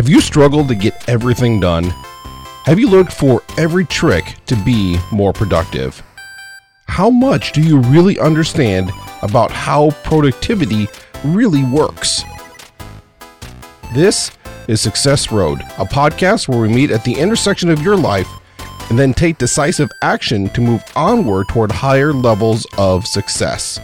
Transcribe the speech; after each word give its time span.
Have 0.00 0.08
you 0.08 0.22
struggled 0.22 0.68
to 0.68 0.74
get 0.74 1.10
everything 1.10 1.60
done? 1.60 1.84
Have 2.64 2.80
you 2.80 2.88
looked 2.88 3.12
for 3.12 3.42
every 3.58 3.84
trick 3.84 4.34
to 4.46 4.56
be 4.56 4.98
more 5.12 5.34
productive? 5.34 6.02
How 6.86 7.10
much 7.10 7.52
do 7.52 7.60
you 7.60 7.80
really 7.80 8.18
understand 8.18 8.90
about 9.20 9.50
how 9.50 9.90
productivity 10.02 10.88
really 11.22 11.64
works? 11.64 12.22
This 13.92 14.30
is 14.68 14.80
Success 14.80 15.30
Road, 15.30 15.60
a 15.76 15.84
podcast 15.84 16.48
where 16.48 16.62
we 16.62 16.68
meet 16.68 16.90
at 16.90 17.04
the 17.04 17.18
intersection 17.18 17.68
of 17.68 17.82
your 17.82 17.98
life 17.98 18.30
and 18.88 18.98
then 18.98 19.12
take 19.12 19.36
decisive 19.36 19.90
action 20.00 20.48
to 20.54 20.62
move 20.62 20.82
onward 20.96 21.48
toward 21.48 21.70
higher 21.70 22.14
levels 22.14 22.66
of 22.78 23.06
success. 23.06 23.78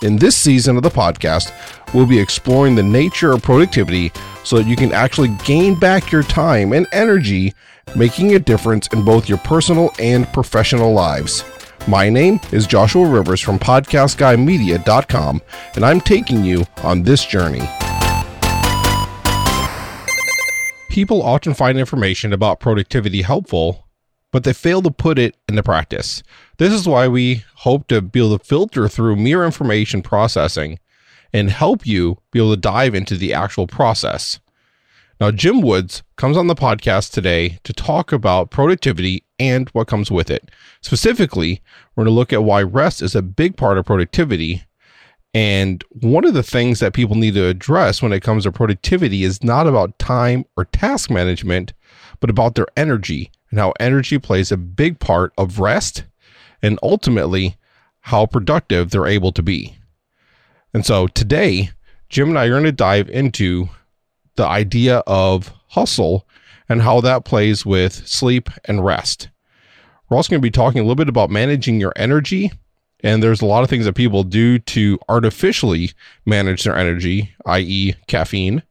In 0.00 0.14
this 0.14 0.36
season 0.36 0.76
of 0.76 0.84
the 0.84 0.90
podcast, 0.90 1.52
we'll 1.92 2.06
be 2.06 2.20
exploring 2.20 2.76
the 2.76 2.84
nature 2.84 3.32
of 3.32 3.42
productivity 3.42 4.12
so 4.44 4.56
that 4.56 4.68
you 4.68 4.76
can 4.76 4.92
actually 4.92 5.30
gain 5.44 5.74
back 5.74 6.12
your 6.12 6.22
time 6.22 6.72
and 6.72 6.86
energy, 6.92 7.52
making 7.96 8.36
a 8.36 8.38
difference 8.38 8.86
in 8.92 9.04
both 9.04 9.28
your 9.28 9.38
personal 9.38 9.90
and 9.98 10.32
professional 10.32 10.92
lives. 10.92 11.44
My 11.88 12.08
name 12.08 12.38
is 12.52 12.68
Joshua 12.68 13.08
Rivers 13.08 13.40
from 13.40 13.58
PodcastGuyMedia.com, 13.58 15.42
and 15.74 15.84
I'm 15.84 16.00
taking 16.00 16.44
you 16.44 16.64
on 16.84 17.02
this 17.02 17.24
journey. 17.24 17.68
People 20.90 21.22
often 21.22 21.54
find 21.54 21.76
information 21.76 22.32
about 22.32 22.60
productivity 22.60 23.22
helpful, 23.22 23.88
but 24.30 24.44
they 24.44 24.52
fail 24.52 24.80
to 24.82 24.92
put 24.92 25.18
it 25.18 25.36
into 25.48 25.64
practice. 25.64 26.22
This 26.58 26.72
is 26.72 26.88
why 26.88 27.06
we 27.06 27.44
hope 27.54 27.86
to 27.86 28.02
be 28.02 28.18
able 28.18 28.36
to 28.36 28.44
filter 28.44 28.88
through 28.88 29.14
mere 29.14 29.44
information 29.44 30.02
processing 30.02 30.80
and 31.32 31.50
help 31.50 31.86
you 31.86 32.18
be 32.32 32.40
able 32.40 32.50
to 32.50 32.60
dive 32.60 32.96
into 32.96 33.16
the 33.16 33.32
actual 33.32 33.68
process. 33.68 34.40
Now, 35.20 35.30
Jim 35.30 35.60
Woods 35.60 36.02
comes 36.16 36.36
on 36.36 36.48
the 36.48 36.56
podcast 36.56 37.12
today 37.12 37.60
to 37.62 37.72
talk 37.72 38.10
about 38.10 38.50
productivity 38.50 39.22
and 39.38 39.68
what 39.68 39.86
comes 39.86 40.10
with 40.10 40.32
it. 40.32 40.50
Specifically, 40.80 41.62
we're 41.94 42.04
going 42.04 42.12
to 42.12 42.18
look 42.18 42.32
at 42.32 42.42
why 42.42 42.62
rest 42.62 43.02
is 43.02 43.14
a 43.14 43.22
big 43.22 43.56
part 43.56 43.78
of 43.78 43.86
productivity. 43.86 44.64
And 45.34 45.84
one 45.90 46.24
of 46.24 46.34
the 46.34 46.42
things 46.42 46.80
that 46.80 46.92
people 46.92 47.14
need 47.14 47.34
to 47.34 47.46
address 47.46 48.02
when 48.02 48.12
it 48.12 48.24
comes 48.24 48.42
to 48.44 48.52
productivity 48.52 49.22
is 49.22 49.44
not 49.44 49.68
about 49.68 49.96
time 50.00 50.44
or 50.56 50.64
task 50.64 51.08
management, 51.08 51.72
but 52.18 52.30
about 52.30 52.56
their 52.56 52.66
energy 52.76 53.30
and 53.52 53.60
how 53.60 53.74
energy 53.78 54.18
plays 54.18 54.50
a 54.50 54.56
big 54.56 54.98
part 54.98 55.32
of 55.38 55.60
rest 55.60 56.02
and 56.62 56.78
ultimately 56.82 57.56
how 58.00 58.26
productive 58.26 58.90
they're 58.90 59.06
able 59.06 59.32
to 59.32 59.42
be. 59.42 59.76
And 60.74 60.84
so 60.84 61.06
today, 61.08 61.70
Jim 62.08 62.28
and 62.28 62.38
I 62.38 62.46
are 62.46 62.50
going 62.50 62.64
to 62.64 62.72
dive 62.72 63.08
into 63.10 63.68
the 64.36 64.46
idea 64.46 64.98
of 65.06 65.52
hustle 65.68 66.26
and 66.68 66.82
how 66.82 67.00
that 67.00 67.24
plays 67.24 67.66
with 67.66 68.06
sleep 68.06 68.50
and 68.66 68.84
rest. 68.84 69.28
We're 70.08 70.16
also 70.16 70.30
going 70.30 70.40
to 70.40 70.46
be 70.46 70.50
talking 70.50 70.80
a 70.80 70.84
little 70.84 70.94
bit 70.94 71.08
about 71.08 71.30
managing 71.30 71.80
your 71.80 71.92
energy. 71.96 72.50
And 73.00 73.22
there's 73.22 73.42
a 73.42 73.46
lot 73.46 73.62
of 73.62 73.70
things 73.70 73.84
that 73.84 73.94
people 73.94 74.24
do 74.24 74.58
to 74.58 74.98
artificially 75.08 75.92
manage 76.26 76.64
their 76.64 76.76
energy, 76.76 77.32
i.e., 77.46 77.94
caffeine. 78.06 78.62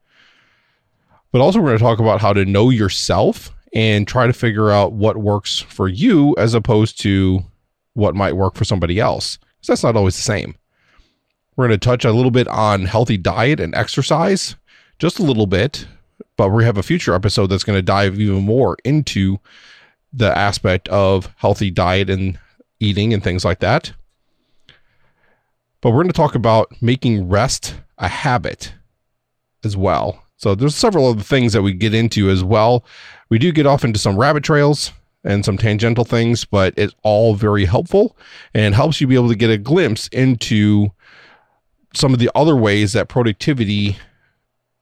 But 1.31 1.41
also, 1.41 1.59
we're 1.59 1.67
going 1.67 1.77
to 1.77 1.83
talk 1.83 1.99
about 1.99 2.21
how 2.21 2.33
to 2.33 2.45
know 2.45 2.69
yourself 2.69 3.53
and 3.73 4.07
try 4.07 4.27
to 4.27 4.33
figure 4.33 4.71
out 4.71 4.93
what 4.93 5.17
works 5.17 5.59
for 5.59 5.87
you 5.87 6.35
as 6.37 6.53
opposed 6.53 6.99
to 7.01 7.43
what 7.97 8.15
might 8.15 8.33
work 8.33 8.53
for 8.53 8.63
somebody 8.63 8.99
else. 8.99 9.37
Because 9.37 9.67
that's 9.67 9.83
not 9.83 9.95
always 9.95 10.15
the 10.15 10.21
same. 10.21 10.55
We're 11.55 11.67
going 11.67 11.79
to 11.79 11.83
touch 11.83 12.05
a 12.05 12.11
little 12.11 12.29
bit 12.29 12.47
on 12.47 12.85
healthy 12.85 13.17
diet 13.17 13.59
and 13.59 13.73
exercise, 13.73 14.55
just 14.99 15.17
a 15.17 15.23
little 15.23 15.47
bit, 15.47 15.87
but 16.37 16.49
we 16.49 16.63
have 16.63 16.77
a 16.77 16.83
future 16.83 17.15
episode 17.15 17.47
that's 17.47 17.63
going 17.63 17.77
to 17.77 17.81
dive 17.81 18.19
even 18.19 18.43
more 18.43 18.77
into 18.85 19.39
the 20.13 20.37
aspect 20.37 20.87
of 20.89 21.33
healthy 21.37 21.71
diet 21.71 22.07
and 22.07 22.37
eating 22.79 23.15
and 23.15 23.23
things 23.23 23.43
like 23.43 23.59
that. 23.61 23.91
But 25.81 25.89
we're 25.89 26.03
going 26.03 26.09
to 26.09 26.13
talk 26.13 26.35
about 26.35 26.71
making 26.79 27.27
rest 27.27 27.73
a 27.97 28.07
habit 28.07 28.73
as 29.63 29.75
well. 29.75 30.23
So 30.35 30.53
there's 30.53 30.75
several 30.75 31.07
other 31.07 31.23
things 31.23 31.53
that 31.53 31.63
we 31.63 31.73
get 31.73 31.95
into 31.95 32.29
as 32.29 32.43
well. 32.43 32.85
We 33.29 33.39
do 33.39 33.51
get 33.51 33.65
off 33.65 33.83
into 33.83 33.97
some 33.97 34.17
rabbit 34.17 34.43
trails 34.43 34.91
and 35.27 35.43
some 35.43 35.57
tangential 35.57 36.05
things, 36.05 36.45
but 36.45 36.73
it's 36.77 36.95
all 37.03 37.35
very 37.35 37.65
helpful 37.65 38.17
and 38.53 38.73
helps 38.73 38.99
you 38.99 39.07
be 39.07 39.15
able 39.15 39.27
to 39.27 39.35
get 39.35 39.49
a 39.49 39.57
glimpse 39.57 40.07
into 40.07 40.89
some 41.93 42.13
of 42.13 42.19
the 42.19 42.31
other 42.33 42.55
ways 42.55 42.93
that 42.93 43.09
productivity 43.09 43.97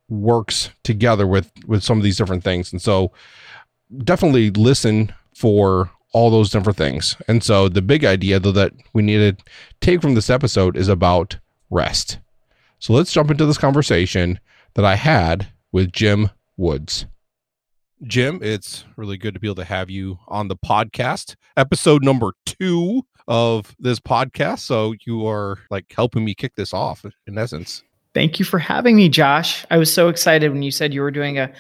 works 0.08 0.70
together 0.84 1.26
with 1.26 1.52
with 1.66 1.84
some 1.84 1.98
of 1.98 2.04
these 2.04 2.18
different 2.18 2.44
things. 2.44 2.72
And 2.72 2.82
so 2.82 3.12
definitely 4.04 4.52
listen 4.52 5.12
for 5.36 5.90
all 6.14 6.30
those 6.30 6.52
different 6.52 6.78
things. 6.78 7.18
And 7.28 7.44
so 7.44 7.68
the 7.68 7.82
big 7.82 8.06
idea 8.06 8.40
though 8.40 8.52
that 8.52 8.74
we 8.94 9.02
need 9.02 9.38
to 9.38 9.44
take 9.82 10.02
from 10.02 10.14
this 10.14 10.30
episode 10.30 10.78
is 10.78 10.88
about 10.88 11.40
rest. 11.72 12.20
So 12.80 12.94
let's 12.94 13.12
jump 13.12 13.32
into 13.32 13.48
this 13.48 13.58
conversation 13.58 14.40
that 14.76 14.86
I 14.86 14.96
had 14.96 15.48
with 15.72 15.92
Jim 15.92 16.30
Woods. 16.56 17.08
Jim, 18.04 18.40
it's 18.42 18.84
really 18.98 19.18
good 19.18 19.34
to 19.34 19.40
be 19.40 19.48
able 19.48 19.56
to 19.56 19.64
have 19.64 19.90
you 19.90 20.20
on 20.28 20.48
the 20.48 20.56
podcast. 20.56 21.36
Episode 21.56 22.04
number 22.04 22.34
two 22.46 23.04
of 23.28 23.76
this 23.80 24.00
podcast. 24.00 24.60
So 24.60 24.94
you 25.06 25.26
are 25.28 25.60
like 25.72 25.92
helping 25.96 26.26
me 26.26 26.36
kick 26.36 26.56
this 26.56 26.74
off 26.74 27.06
in 27.26 27.38
essence. 27.38 27.84
Thank 28.14 28.40
you 28.40 28.46
for 28.46 28.60
having 28.60 28.96
me, 28.96 29.10
Josh. 29.10 29.66
I 29.72 29.78
was 29.78 29.94
so 29.94 30.10
excited 30.10 30.52
when 30.52 30.62
you 30.62 30.72
said 30.72 30.94
you 30.94 31.02
were 31.02 31.12
doing 31.12 31.38
a, 31.38 31.52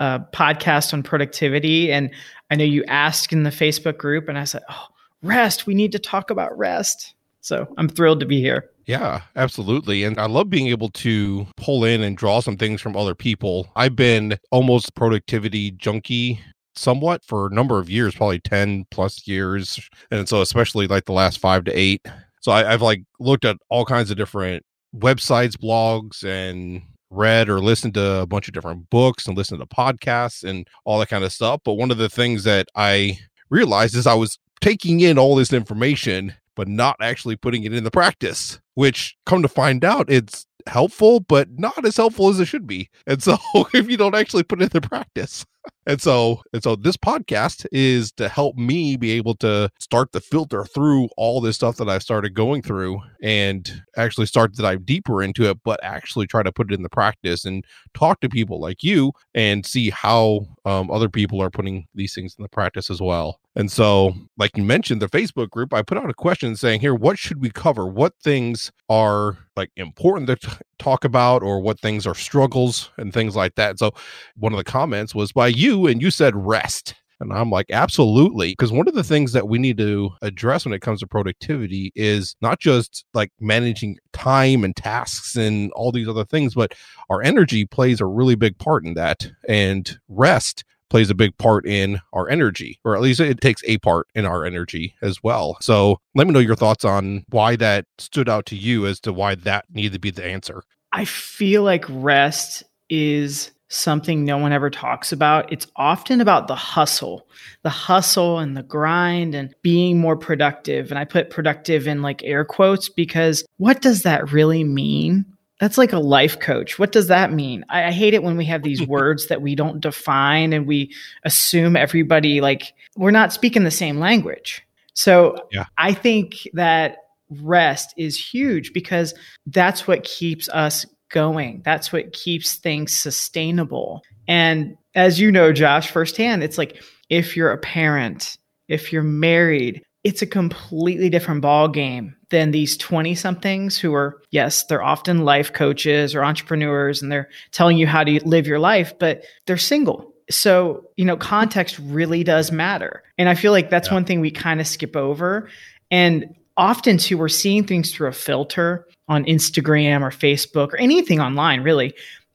a 0.00 0.20
podcast 0.32 0.92
on 0.92 1.02
productivity. 1.02 1.92
And 1.92 2.10
I 2.50 2.56
know 2.56 2.64
you 2.64 2.84
asked 2.84 3.32
in 3.32 3.42
the 3.42 3.50
Facebook 3.50 3.96
group, 3.98 4.28
and 4.28 4.38
I 4.38 4.44
said, 4.44 4.62
Oh, 4.70 4.86
rest. 5.22 5.66
We 5.66 5.74
need 5.74 5.92
to 5.92 5.98
talk 5.98 6.30
about 6.30 6.56
rest. 6.56 7.14
So 7.40 7.66
I'm 7.78 7.88
thrilled 7.88 8.20
to 8.20 8.26
be 8.26 8.40
here. 8.40 8.70
Yeah, 8.86 9.22
absolutely. 9.34 10.04
And 10.04 10.18
I 10.18 10.26
love 10.26 10.50
being 10.50 10.68
able 10.68 10.90
to 10.90 11.46
pull 11.56 11.84
in 11.84 12.02
and 12.02 12.16
draw 12.16 12.40
some 12.40 12.56
things 12.56 12.80
from 12.80 12.96
other 12.96 13.14
people. 13.14 13.68
I've 13.76 13.96
been 13.96 14.38
almost 14.50 14.94
productivity 14.94 15.70
junkie 15.70 16.40
somewhat 16.76 17.24
for 17.24 17.46
a 17.46 17.54
number 17.54 17.78
of 17.78 17.88
years, 17.88 18.14
probably 18.14 18.40
10 18.40 18.86
plus 18.90 19.26
years. 19.26 19.88
And 20.10 20.28
so, 20.28 20.42
especially 20.42 20.86
like 20.86 21.06
the 21.06 21.12
last 21.12 21.38
five 21.38 21.64
to 21.64 21.72
eight. 21.72 22.06
So, 22.40 22.52
I, 22.52 22.64
have 22.64 22.82
like 22.82 23.02
looked 23.18 23.44
at 23.44 23.56
all 23.70 23.86
kinds 23.86 24.10
of 24.10 24.16
different 24.16 24.64
websites, 24.94 25.56
blogs, 25.56 26.22
and 26.24 26.82
read 27.10 27.48
or 27.48 27.60
listened 27.60 27.94
to 27.94 28.20
a 28.20 28.26
bunch 28.26 28.48
of 28.48 28.54
different 28.54 28.90
books 28.90 29.26
and 29.26 29.36
listened 29.36 29.60
to 29.60 29.66
podcasts 29.66 30.42
and 30.42 30.66
all 30.84 30.98
that 30.98 31.08
kind 31.08 31.24
of 31.24 31.32
stuff. 31.32 31.60
But 31.64 31.74
one 31.74 31.90
of 31.90 31.98
the 31.98 32.08
things 32.08 32.44
that 32.44 32.66
I 32.74 33.18
realized 33.50 33.94
is 33.96 34.06
I 34.06 34.14
was 34.14 34.38
taking 34.60 35.00
in 35.00 35.18
all 35.18 35.36
this 35.36 35.52
information, 35.52 36.34
but 36.56 36.68
not 36.68 36.96
actually 37.00 37.36
putting 37.36 37.64
it 37.64 37.74
into 37.74 37.90
practice, 37.90 38.60
which 38.74 39.16
come 39.26 39.42
to 39.42 39.48
find 39.48 39.84
out, 39.84 40.10
it's 40.10 40.46
helpful, 40.66 41.20
but 41.20 41.48
not 41.58 41.84
as 41.84 41.96
helpful 41.96 42.28
as 42.28 42.40
it 42.40 42.46
should 42.46 42.66
be. 42.66 42.88
And 43.06 43.22
so 43.22 43.36
if 43.74 43.90
you 43.90 43.96
don't 43.96 44.14
actually 44.14 44.44
put 44.44 44.62
it 44.62 44.74
into 44.74 44.88
practice, 44.88 45.44
and 45.86 46.00
so, 46.00 46.42
and 46.52 46.62
so 46.62 46.74
this 46.76 46.96
podcast 46.96 47.66
is 47.70 48.12
to 48.12 48.28
help 48.28 48.56
me 48.56 48.96
be 48.96 49.12
able 49.12 49.34
to 49.36 49.70
start 49.78 50.12
to 50.12 50.20
filter 50.20 50.64
through 50.64 51.08
all 51.16 51.40
this 51.40 51.56
stuff 51.56 51.76
that 51.76 51.88
I 51.88 51.98
started 51.98 52.34
going 52.34 52.62
through 52.62 53.00
and 53.22 53.82
actually 53.96 54.26
start 54.26 54.54
to 54.54 54.62
dive 54.62 54.86
deeper 54.86 55.22
into 55.22 55.48
it, 55.48 55.58
but 55.64 55.80
actually 55.82 56.26
try 56.26 56.42
to 56.42 56.52
put 56.52 56.72
it 56.72 56.74
in 56.74 56.82
the 56.82 56.88
practice 56.88 57.44
and 57.44 57.64
talk 57.92 58.20
to 58.20 58.28
people 58.28 58.60
like 58.60 58.82
you 58.82 59.12
and 59.34 59.66
see 59.66 59.90
how 59.90 60.46
um, 60.64 60.90
other 60.90 61.08
people 61.08 61.42
are 61.42 61.50
putting 61.50 61.86
these 61.94 62.14
things 62.14 62.34
in 62.38 62.42
the 62.42 62.48
practice 62.48 62.90
as 62.90 63.00
well. 63.00 63.38
And 63.56 63.70
so, 63.70 64.14
like 64.36 64.56
you 64.56 64.64
mentioned, 64.64 65.00
the 65.00 65.08
Facebook 65.08 65.50
group, 65.50 65.72
I 65.72 65.82
put 65.82 65.96
out 65.96 66.10
a 66.10 66.14
question 66.14 66.56
saying, 66.56 66.80
here, 66.80 66.94
what 66.94 67.18
should 67.18 67.40
we 67.40 67.50
cover? 67.50 67.86
What 67.86 68.14
things 68.22 68.72
are 68.88 69.38
like 69.56 69.70
important 69.76 70.26
to 70.26 70.36
t- 70.36 70.56
talk 70.78 71.04
about 71.04 71.42
or 71.42 71.60
what 71.60 71.78
things 71.78 72.06
are 72.06 72.14
struggles 72.14 72.90
and 72.96 73.12
things 73.12 73.36
like 73.36 73.54
that. 73.54 73.78
So 73.78 73.92
one 74.36 74.52
of 74.52 74.56
the 74.56 74.64
comments 74.64 75.14
was 75.14 75.32
by 75.32 75.48
you 75.48 75.86
and 75.86 76.02
you 76.02 76.10
said 76.10 76.34
rest. 76.34 76.94
And 77.20 77.32
I'm 77.32 77.48
like, 77.48 77.70
absolutely. 77.70 78.50
Because 78.50 78.72
one 78.72 78.88
of 78.88 78.94
the 78.94 79.04
things 79.04 79.32
that 79.32 79.48
we 79.48 79.58
need 79.58 79.78
to 79.78 80.10
address 80.20 80.64
when 80.64 80.74
it 80.74 80.82
comes 80.82 80.98
to 81.00 81.06
productivity 81.06 81.92
is 81.94 82.34
not 82.42 82.58
just 82.58 83.04
like 83.14 83.30
managing 83.40 83.98
time 84.12 84.64
and 84.64 84.74
tasks 84.74 85.36
and 85.36 85.70
all 85.72 85.92
these 85.92 86.08
other 86.08 86.24
things, 86.24 86.54
but 86.54 86.74
our 87.08 87.22
energy 87.22 87.66
plays 87.66 88.00
a 88.00 88.06
really 88.06 88.34
big 88.34 88.58
part 88.58 88.84
in 88.84 88.94
that. 88.94 89.30
And 89.48 89.96
rest 90.08 90.64
plays 90.94 91.10
a 91.10 91.14
big 91.14 91.36
part 91.38 91.66
in 91.66 92.00
our 92.12 92.30
energy, 92.30 92.78
or 92.84 92.94
at 92.94 93.02
least 93.02 93.18
it 93.18 93.40
takes 93.40 93.60
a 93.66 93.78
part 93.78 94.06
in 94.14 94.24
our 94.24 94.44
energy 94.44 94.94
as 95.02 95.20
well. 95.24 95.56
So 95.60 95.98
let 96.14 96.24
me 96.24 96.32
know 96.32 96.38
your 96.38 96.54
thoughts 96.54 96.84
on 96.84 97.24
why 97.30 97.56
that 97.56 97.86
stood 97.98 98.28
out 98.28 98.46
to 98.46 98.56
you 98.56 98.86
as 98.86 99.00
to 99.00 99.12
why 99.12 99.34
that 99.34 99.64
needed 99.74 99.94
to 99.94 99.98
be 99.98 100.12
the 100.12 100.24
answer. 100.24 100.62
I 100.92 101.04
feel 101.04 101.64
like 101.64 101.84
rest 101.88 102.62
is 102.88 103.50
something 103.66 104.24
no 104.24 104.38
one 104.38 104.52
ever 104.52 104.70
talks 104.70 105.10
about. 105.10 105.52
It's 105.52 105.66
often 105.74 106.20
about 106.20 106.46
the 106.46 106.54
hustle, 106.54 107.26
the 107.64 107.70
hustle 107.70 108.38
and 108.38 108.56
the 108.56 108.62
grind 108.62 109.34
and 109.34 109.52
being 109.62 109.98
more 109.98 110.16
productive. 110.16 110.92
And 110.92 110.98
I 111.00 111.04
put 111.04 111.28
productive 111.28 111.88
in 111.88 112.02
like 112.02 112.22
air 112.22 112.44
quotes 112.44 112.88
because 112.88 113.44
what 113.56 113.82
does 113.82 114.04
that 114.04 114.30
really 114.30 114.62
mean? 114.62 115.24
That's 115.64 115.78
like 115.78 115.94
a 115.94 115.98
life 115.98 116.40
coach. 116.40 116.78
What 116.78 116.92
does 116.92 117.06
that 117.06 117.32
mean? 117.32 117.64
I, 117.70 117.84
I 117.84 117.90
hate 117.90 118.12
it 118.12 118.22
when 118.22 118.36
we 118.36 118.44
have 118.44 118.62
these 118.62 118.82
words 118.86 119.28
that 119.28 119.40
we 119.40 119.54
don't 119.54 119.80
define 119.80 120.52
and 120.52 120.66
we 120.66 120.92
assume 121.24 121.74
everybody 121.74 122.42
like 122.42 122.74
we're 122.98 123.10
not 123.10 123.32
speaking 123.32 123.64
the 123.64 123.70
same 123.70 123.98
language. 123.98 124.62
So 124.92 125.48
yeah. 125.50 125.64
I 125.78 125.94
think 125.94 126.46
that 126.52 126.98
rest 127.30 127.94
is 127.96 128.20
huge 128.20 128.74
because 128.74 129.14
that's 129.46 129.88
what 129.88 130.04
keeps 130.04 130.50
us 130.50 130.84
going. 131.08 131.62
That's 131.64 131.90
what 131.90 132.12
keeps 132.12 132.56
things 132.56 132.92
sustainable. 132.92 134.02
And 134.28 134.76
as 134.94 135.18
you 135.18 135.32
know, 135.32 135.50
Josh, 135.50 135.90
firsthand, 135.90 136.44
it's 136.44 136.58
like 136.58 136.82
if 137.08 137.38
you're 137.38 137.52
a 137.52 137.58
parent, 137.58 138.36
if 138.68 138.92
you're 138.92 139.02
married, 139.02 139.82
it's 140.04 140.20
a 140.20 140.26
completely 140.26 141.08
different 141.08 141.40
ball 141.40 141.66
game 141.66 142.14
than 142.28 142.50
these 142.50 142.76
20 142.76 143.14
somethings 143.14 143.78
who 143.78 143.94
are 143.94 144.22
yes 144.30 144.64
they're 144.66 144.82
often 144.82 145.24
life 145.24 145.52
coaches 145.52 146.14
or 146.14 146.22
entrepreneurs 146.22 147.02
and 147.02 147.10
they're 147.10 147.28
telling 147.50 147.78
you 147.78 147.86
how 147.86 148.04
to 148.04 148.20
live 148.28 148.46
your 148.46 148.58
life 148.58 148.96
but 148.98 149.24
they're 149.46 149.56
single. 149.56 150.12
So 150.30 150.90
you 150.96 151.04
know 151.04 151.16
context 151.16 151.78
really 151.80 152.22
does 152.22 152.52
matter. 152.52 153.02
And 153.18 153.28
i 153.28 153.34
feel 153.34 153.52
like 153.52 153.70
that's 153.70 153.88
yeah. 153.88 153.94
one 153.94 154.04
thing 154.04 154.20
we 154.20 154.30
kind 154.30 154.60
of 154.60 154.66
skip 154.66 154.94
over. 154.94 155.48
And 155.90 156.34
often 156.56 156.98
too 156.98 157.18
we're 157.18 157.28
seeing 157.28 157.64
things 157.64 157.92
through 157.92 158.08
a 158.08 158.12
filter 158.12 158.86
on 159.08 159.24
instagram 159.24 160.02
or 160.02 160.10
facebook 160.10 160.72
or 160.72 160.76
anything 160.76 161.20
online 161.20 161.62
really 161.62 161.92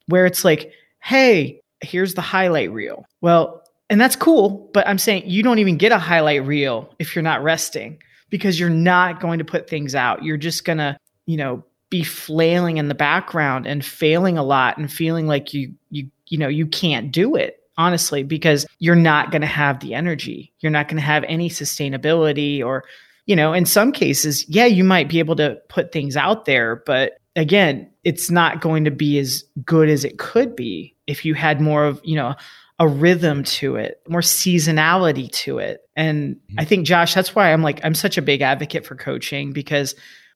where 0.07 0.25
it's 0.25 0.43
like 0.43 0.73
hey 1.01 1.61
here's 1.81 2.15
the 2.15 2.21
highlight 2.21 2.71
reel. 2.71 3.05
Well 3.21 3.63
and 3.89 3.99
that's 3.99 4.15
cool, 4.15 4.69
but 4.73 4.87
I'm 4.87 4.97
saying 4.97 5.23
you 5.25 5.43
don't 5.43 5.59
even 5.59 5.77
get 5.77 5.91
a 5.91 5.97
highlight 5.97 6.45
reel 6.45 6.93
if 6.99 7.15
you're 7.15 7.23
not 7.23 7.43
resting 7.43 8.01
because 8.29 8.59
you're 8.59 8.69
not 8.69 9.19
going 9.19 9.39
to 9.39 9.45
put 9.45 9.69
things 9.69 9.95
out. 9.95 10.23
You're 10.23 10.37
just 10.37 10.63
going 10.63 10.77
to, 10.77 10.97
you 11.25 11.37
know, 11.37 11.63
be 11.89 12.03
flailing 12.03 12.77
in 12.77 12.87
the 12.87 12.95
background 12.95 13.65
and 13.65 13.83
failing 13.83 14.37
a 14.37 14.43
lot 14.43 14.77
and 14.77 14.91
feeling 14.91 15.25
like 15.25 15.53
you 15.53 15.73
you 15.89 16.09
you 16.27 16.37
know, 16.37 16.47
you 16.47 16.67
can't 16.67 17.11
do 17.11 17.35
it 17.35 17.63
honestly 17.77 18.21
because 18.21 18.67
you're 18.77 18.95
not 18.95 19.31
going 19.31 19.41
to 19.41 19.47
have 19.47 19.79
the 19.79 19.95
energy. 19.95 20.53
You're 20.59 20.71
not 20.71 20.87
going 20.87 20.97
to 20.97 21.03
have 21.03 21.23
any 21.27 21.49
sustainability 21.49 22.63
or 22.63 22.83
you 23.25 23.35
know, 23.35 23.53
in 23.53 23.65
some 23.65 23.91
cases, 23.91 24.47
yeah, 24.49 24.65
you 24.65 24.83
might 24.83 25.07
be 25.07 25.19
able 25.19 25.35
to 25.35 25.59
put 25.69 25.91
things 25.91 26.17
out 26.17 26.45
there, 26.45 26.77
but 26.87 27.19
again, 27.35 27.87
it's 28.03 28.31
not 28.31 28.59
going 28.59 28.85
to 28.85 28.91
be 28.91 29.19
as 29.19 29.43
good 29.63 29.87
as 29.87 30.03
it 30.03 30.17
could 30.17 30.55
be 30.55 30.95
if 31.05 31.23
you 31.23 31.35
had 31.35 31.61
more 31.61 31.85
of, 31.85 32.01
you 32.03 32.15
know, 32.15 32.33
a 32.79 32.87
rhythm 32.87 33.43
to 33.43 33.75
it, 33.75 34.01
more 34.07 34.21
seasonality 34.21 35.29
to 35.31 35.59
it. 35.59 35.81
And 35.95 36.35
mm-hmm. 36.35 36.59
I 36.59 36.65
think, 36.65 36.85
Josh, 36.85 37.13
that's 37.13 37.35
why 37.35 37.51
I'm 37.51 37.61
like, 37.61 37.81
I'm 37.83 37.93
such 37.93 38.17
a 38.17 38.21
big 38.21 38.41
advocate 38.41 38.85
for 38.85 38.95
coaching 38.95 39.51
because 39.51 39.95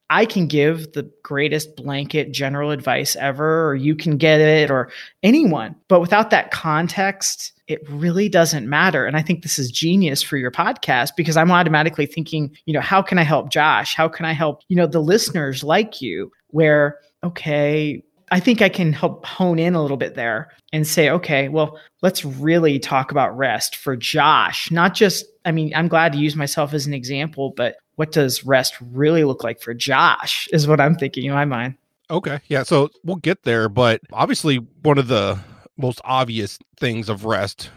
I 0.09 0.25
can 0.25 0.47
give 0.47 0.91
the 0.91 1.09
greatest 1.23 1.77
blanket 1.77 2.33
general 2.33 2.71
advice 2.71 3.15
ever, 3.15 3.69
or 3.69 3.75
you 3.75 3.95
can 3.95 4.17
get 4.17 4.41
it, 4.41 4.69
or 4.69 4.91
anyone. 5.23 5.75
But 5.87 6.01
without 6.01 6.29
that 6.31 6.51
context, 6.51 7.53
it 7.67 7.89
really 7.89 8.27
doesn't 8.27 8.69
matter. 8.69 9.05
And 9.05 9.15
I 9.15 9.21
think 9.21 9.41
this 9.41 9.57
is 9.57 9.71
genius 9.71 10.21
for 10.21 10.35
your 10.35 10.51
podcast 10.51 11.11
because 11.15 11.37
I'm 11.37 11.51
automatically 11.51 12.05
thinking, 12.05 12.55
you 12.65 12.73
know, 12.73 12.81
how 12.81 13.01
can 13.01 13.17
I 13.17 13.23
help 13.23 13.49
Josh? 13.49 13.95
How 13.95 14.09
can 14.09 14.25
I 14.25 14.33
help, 14.33 14.61
you 14.67 14.75
know, 14.75 14.85
the 14.85 14.99
listeners 14.99 15.63
like 15.63 16.01
you, 16.01 16.29
where, 16.49 16.99
okay, 17.23 18.03
I 18.33 18.39
think 18.39 18.63
I 18.63 18.69
can 18.69 18.93
help 18.93 19.23
hone 19.27 19.59
in 19.59 19.75
a 19.75 19.81
little 19.83 19.95
bit 19.95 20.15
there 20.15 20.49
and 20.71 20.87
say, 20.87 21.07
okay, 21.07 21.49
well, 21.49 21.79
let's 22.01 22.25
really 22.25 22.79
talk 22.79 23.11
about 23.11 23.37
rest 23.37 23.75
for 23.75 23.95
Josh. 23.95 24.71
Not 24.71 24.95
just, 24.95 25.27
I 25.45 25.51
mean, 25.51 25.71
I'm 25.75 25.87
glad 25.87 26.13
to 26.13 26.17
use 26.17 26.35
myself 26.35 26.73
as 26.73 26.87
an 26.87 26.95
example, 26.95 27.53
but 27.55 27.75
what 27.93 28.11
does 28.11 28.43
rest 28.43 28.73
really 28.81 29.23
look 29.23 29.43
like 29.43 29.61
for 29.61 29.75
Josh 29.75 30.47
is 30.51 30.67
what 30.67 30.81
I'm 30.81 30.95
thinking 30.95 31.25
in 31.25 31.31
my 31.33 31.45
mind. 31.45 31.75
Okay. 32.09 32.39
Yeah. 32.47 32.63
So 32.63 32.89
we'll 33.03 33.17
get 33.17 33.43
there. 33.43 33.69
But 33.69 34.01
obviously, 34.11 34.55
one 34.81 34.97
of 34.97 35.09
the 35.09 35.39
most 35.77 36.01
obvious 36.03 36.57
things 36.77 37.09
of 37.09 37.25
rest 37.25 37.69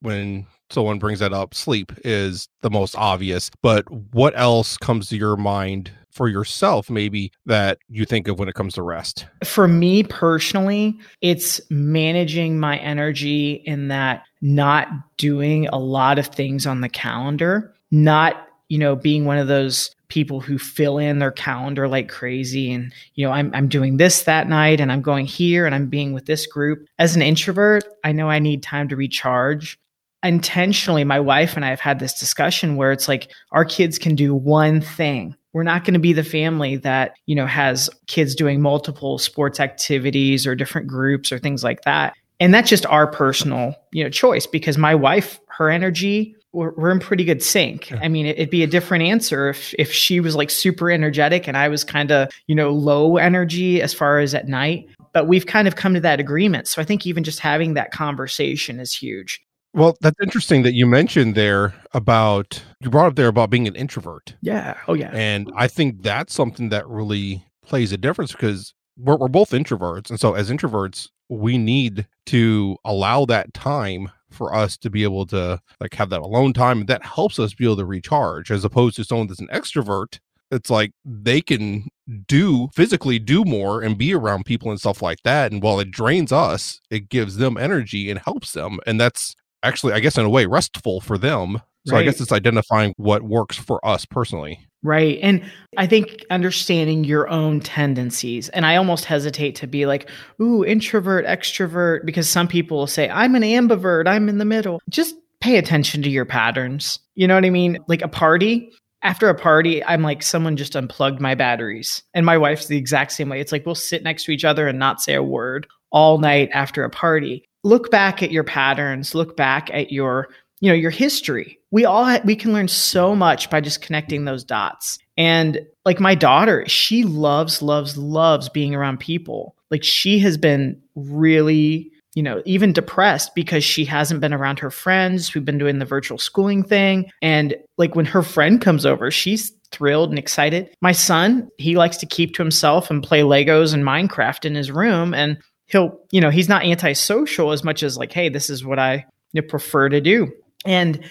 when 0.00 0.46
someone 0.70 1.00
brings 1.00 1.18
that 1.18 1.32
up, 1.32 1.54
sleep 1.54 1.90
is 2.04 2.48
the 2.60 2.70
most 2.70 2.94
obvious. 2.94 3.50
But 3.62 3.90
what 3.90 4.38
else 4.38 4.76
comes 4.76 5.08
to 5.08 5.16
your 5.16 5.36
mind 5.36 5.90
for 6.14 6.28
yourself 6.28 6.88
maybe 6.88 7.32
that 7.44 7.78
you 7.88 8.04
think 8.04 8.28
of 8.28 8.38
when 8.38 8.48
it 8.48 8.54
comes 8.54 8.74
to 8.74 8.82
rest? 8.82 9.26
For 9.42 9.68
me 9.68 10.04
personally, 10.04 10.98
it's 11.20 11.60
managing 11.70 12.58
my 12.58 12.78
energy 12.78 13.62
in 13.66 13.88
that 13.88 14.24
not 14.40 14.88
doing 15.16 15.66
a 15.68 15.78
lot 15.78 16.18
of 16.18 16.28
things 16.28 16.66
on 16.66 16.80
the 16.80 16.88
calendar, 16.88 17.74
not, 17.90 18.48
you 18.68 18.78
know, 18.78 18.96
being 18.96 19.24
one 19.24 19.38
of 19.38 19.48
those 19.48 19.94
people 20.08 20.40
who 20.40 20.58
fill 20.58 20.98
in 20.98 21.18
their 21.18 21.32
calendar 21.32 21.88
like 21.88 22.08
crazy 22.08 22.72
and 22.72 22.92
you 23.14 23.26
know 23.26 23.32
I'm 23.32 23.50
I'm 23.54 23.68
doing 23.68 23.96
this 23.96 24.24
that 24.24 24.48
night 24.48 24.80
and 24.80 24.92
I'm 24.92 25.02
going 25.02 25.26
here 25.26 25.66
and 25.66 25.74
I'm 25.74 25.88
being 25.88 26.12
with 26.12 26.26
this 26.26 26.46
group. 26.46 26.86
As 26.98 27.16
an 27.16 27.22
introvert, 27.22 27.84
I 28.04 28.12
know 28.12 28.28
I 28.28 28.38
need 28.38 28.62
time 28.62 28.88
to 28.90 28.96
recharge 28.96 29.78
intentionally 30.22 31.04
my 31.04 31.20
wife 31.20 31.56
and 31.56 31.64
I 31.64 31.70
have 31.70 31.80
had 31.80 31.98
this 31.98 32.18
discussion 32.18 32.76
where 32.76 32.92
it's 32.92 33.08
like 33.08 33.30
our 33.50 33.64
kids 33.64 33.98
can 33.98 34.14
do 34.14 34.34
one 34.34 34.80
thing 34.80 35.36
we're 35.54 35.62
not 35.62 35.84
going 35.84 35.94
to 35.94 36.00
be 36.00 36.12
the 36.12 36.24
family 36.24 36.76
that 36.76 37.16
you 37.24 37.34
know 37.34 37.46
has 37.46 37.88
kids 38.06 38.34
doing 38.34 38.60
multiple 38.60 39.18
sports 39.18 39.60
activities 39.60 40.46
or 40.46 40.54
different 40.54 40.86
groups 40.86 41.32
or 41.32 41.38
things 41.38 41.64
like 41.64 41.82
that. 41.82 42.12
And 42.40 42.52
that's 42.52 42.68
just 42.68 42.84
our 42.86 43.06
personal 43.06 43.74
you 43.92 44.04
know 44.04 44.10
choice 44.10 44.46
because 44.46 44.76
my 44.76 44.94
wife 44.94 45.40
her 45.48 45.70
energy 45.70 46.36
we're, 46.52 46.72
we're 46.74 46.92
in 46.92 47.00
pretty 47.00 47.24
good 47.24 47.42
sync. 47.42 47.90
Yeah. 47.90 48.00
i 48.02 48.08
mean 48.08 48.26
it, 48.26 48.38
would 48.38 48.50
be 48.50 48.62
a 48.62 48.66
different 48.66 49.04
answer 49.04 49.48
if 49.48 49.74
if 49.78 49.90
she 49.90 50.20
was 50.20 50.36
like 50.36 50.50
super 50.50 50.90
energetic 50.90 51.48
and 51.48 51.56
i 51.56 51.68
was 51.68 51.84
kind 51.84 52.12
of 52.12 52.30
you 52.46 52.54
know 52.54 52.70
low 52.70 53.16
energy 53.16 53.80
as 53.80 53.94
far 53.94 54.18
as 54.18 54.34
at 54.34 54.46
night. 54.48 54.88
But 55.12 55.28
we've 55.28 55.46
kind 55.46 55.68
of 55.68 55.76
come 55.76 55.94
to 55.94 56.00
that 56.00 56.20
agreement. 56.20 56.66
So 56.66 56.82
i 56.82 56.84
think 56.84 57.06
even 57.06 57.24
just 57.24 57.38
having 57.38 57.74
that 57.74 57.92
conversation 57.92 58.80
is 58.80 58.92
huge 58.92 59.40
well, 59.74 59.96
that's 60.00 60.18
interesting 60.22 60.62
that 60.62 60.74
you 60.74 60.86
mentioned 60.86 61.34
there 61.34 61.74
about 61.92 62.62
you 62.80 62.90
brought 62.90 63.08
up 63.08 63.16
there 63.16 63.28
about 63.28 63.50
being 63.50 63.66
an 63.66 63.74
introvert. 63.74 64.36
Yeah. 64.40 64.78
Oh, 64.86 64.94
yeah. 64.94 65.10
And 65.12 65.52
I 65.56 65.66
think 65.66 66.02
that's 66.02 66.32
something 66.32 66.68
that 66.68 66.88
really 66.88 67.44
plays 67.64 67.92
a 67.92 67.96
difference 67.96 68.32
because 68.32 68.72
we're, 68.96 69.16
we're 69.16 69.28
both 69.28 69.50
introverts. 69.50 70.10
And 70.10 70.20
so, 70.20 70.34
as 70.34 70.48
introverts, 70.48 71.08
we 71.28 71.58
need 71.58 72.06
to 72.26 72.76
allow 72.84 73.24
that 73.26 73.52
time 73.52 74.10
for 74.30 74.54
us 74.54 74.76
to 74.76 74.90
be 74.90 75.02
able 75.02 75.26
to 75.26 75.60
like 75.80 75.94
have 75.94 76.10
that 76.10 76.20
alone 76.20 76.52
time. 76.52 76.80
And 76.80 76.88
that 76.88 77.04
helps 77.04 77.38
us 77.40 77.54
be 77.54 77.64
able 77.64 77.76
to 77.76 77.84
recharge 77.84 78.50
as 78.52 78.64
opposed 78.64 78.96
to 78.96 79.04
someone 79.04 79.26
that's 79.26 79.40
an 79.40 79.48
extrovert. 79.52 80.20
It's 80.50 80.70
like 80.70 80.92
they 81.04 81.40
can 81.40 81.88
do 82.28 82.68
physically 82.74 83.18
do 83.18 83.44
more 83.44 83.82
and 83.82 83.98
be 83.98 84.14
around 84.14 84.44
people 84.44 84.70
and 84.70 84.78
stuff 84.78 85.02
like 85.02 85.22
that. 85.24 85.50
And 85.50 85.62
while 85.62 85.80
it 85.80 85.90
drains 85.90 86.30
us, 86.30 86.80
it 86.90 87.08
gives 87.08 87.36
them 87.36 87.56
energy 87.56 88.10
and 88.10 88.20
helps 88.20 88.52
them. 88.52 88.78
And 88.86 89.00
that's 89.00 89.34
actually, 89.64 89.94
I 89.94 90.00
guess, 90.00 90.16
in 90.18 90.24
a 90.24 90.30
way, 90.30 90.46
restful 90.46 91.00
for 91.00 91.18
them. 91.18 91.60
So 91.86 91.94
right. 91.94 92.00
I 92.00 92.04
guess 92.04 92.20
it's 92.20 92.32
identifying 92.32 92.94
what 92.96 93.22
works 93.22 93.58
for 93.58 93.84
us 93.86 94.06
personally. 94.06 94.58
Right. 94.82 95.18
And 95.22 95.42
I 95.76 95.86
think 95.86 96.24
understanding 96.30 97.04
your 97.04 97.28
own 97.28 97.60
tendencies. 97.60 98.48
And 98.50 98.64
I 98.64 98.76
almost 98.76 99.04
hesitate 99.04 99.54
to 99.56 99.66
be 99.66 99.86
like, 99.86 100.08
ooh, 100.40 100.64
introvert, 100.64 101.26
extrovert, 101.26 102.06
because 102.06 102.28
some 102.28 102.48
people 102.48 102.78
will 102.78 102.86
say, 102.86 103.08
I'm 103.08 103.34
an 103.34 103.42
ambivert, 103.42 104.06
I'm 104.06 104.28
in 104.28 104.38
the 104.38 104.44
middle. 104.44 104.80
Just 104.88 105.14
pay 105.40 105.56
attention 105.56 106.02
to 106.02 106.10
your 106.10 106.24
patterns. 106.24 107.00
You 107.14 107.28
know 107.28 107.34
what 107.34 107.44
I 107.44 107.50
mean? 107.50 107.78
Like 107.86 108.02
a 108.02 108.08
party, 108.08 108.70
after 109.02 109.28
a 109.28 109.34
party, 109.34 109.84
I'm 109.84 110.02
like, 110.02 110.22
someone 110.22 110.56
just 110.56 110.76
unplugged 110.76 111.20
my 111.20 111.34
batteries. 111.34 112.02
And 112.14 112.24
my 112.24 112.38
wife's 112.38 112.66
the 112.66 112.78
exact 112.78 113.12
same 113.12 113.28
way. 113.28 113.40
It's 113.40 113.52
like 113.52 113.66
we'll 113.66 113.74
sit 113.74 114.02
next 114.02 114.24
to 114.24 114.32
each 114.32 114.44
other 114.44 114.66
and 114.66 114.78
not 114.78 115.02
say 115.02 115.14
a 115.14 115.22
word 115.22 115.66
all 115.92 116.18
night 116.18 116.48
after 116.52 116.82
a 116.84 116.90
party 116.90 117.46
look 117.64 117.90
back 117.90 118.22
at 118.22 118.30
your 118.30 118.44
patterns, 118.44 119.14
look 119.14 119.36
back 119.36 119.70
at 119.72 119.90
your, 119.90 120.28
you 120.60 120.68
know, 120.68 120.74
your 120.76 120.90
history. 120.90 121.58
We 121.72 121.84
all 121.84 122.04
ha- 122.04 122.20
we 122.24 122.36
can 122.36 122.52
learn 122.52 122.68
so 122.68 123.16
much 123.16 123.50
by 123.50 123.60
just 123.60 123.82
connecting 123.82 124.24
those 124.24 124.44
dots. 124.44 124.98
And 125.16 125.60
like 125.84 125.98
my 125.98 126.14
daughter, 126.14 126.64
she 126.68 127.02
loves 127.02 127.62
loves 127.62 127.96
loves 127.96 128.48
being 128.48 128.74
around 128.74 129.00
people. 129.00 129.56
Like 129.70 129.82
she 129.82 130.18
has 130.20 130.36
been 130.36 130.80
really 130.94 131.90
you 132.14 132.22
know, 132.22 132.42
even 132.46 132.72
depressed 132.72 133.34
because 133.34 133.64
she 133.64 133.84
hasn't 133.84 134.20
been 134.20 134.32
around 134.32 134.60
her 134.60 134.70
friends. 134.70 135.34
We've 135.34 135.44
been 135.44 135.58
doing 135.58 135.80
the 135.80 135.84
virtual 135.84 136.16
schooling 136.16 136.62
thing. 136.62 137.10
And 137.20 137.56
like 137.76 137.96
when 137.96 138.06
her 138.06 138.22
friend 138.22 138.60
comes 138.60 138.86
over, 138.86 139.10
she's 139.10 139.52
thrilled 139.72 140.10
and 140.10 140.18
excited. 140.18 140.72
My 140.80 140.92
son, 140.92 141.48
he 141.58 141.76
likes 141.76 141.96
to 141.98 142.06
keep 142.06 142.34
to 142.34 142.42
himself 142.42 142.88
and 142.88 143.02
play 143.02 143.22
Legos 143.22 143.74
and 143.74 143.82
Minecraft 143.82 144.44
in 144.44 144.54
his 144.54 144.70
room. 144.70 145.12
And 145.12 145.38
he'll, 145.66 146.00
you 146.10 146.20
know, 146.20 146.30
he's 146.30 146.48
not 146.48 146.64
antisocial 146.64 147.52
as 147.52 147.64
much 147.64 147.82
as 147.82 147.96
like, 147.96 148.12
hey, 148.12 148.28
this 148.28 148.50
is 148.50 148.64
what 148.64 148.78
I 148.78 149.06
prefer 149.48 149.88
to 149.88 150.00
do. 150.00 150.32
And 150.64 151.04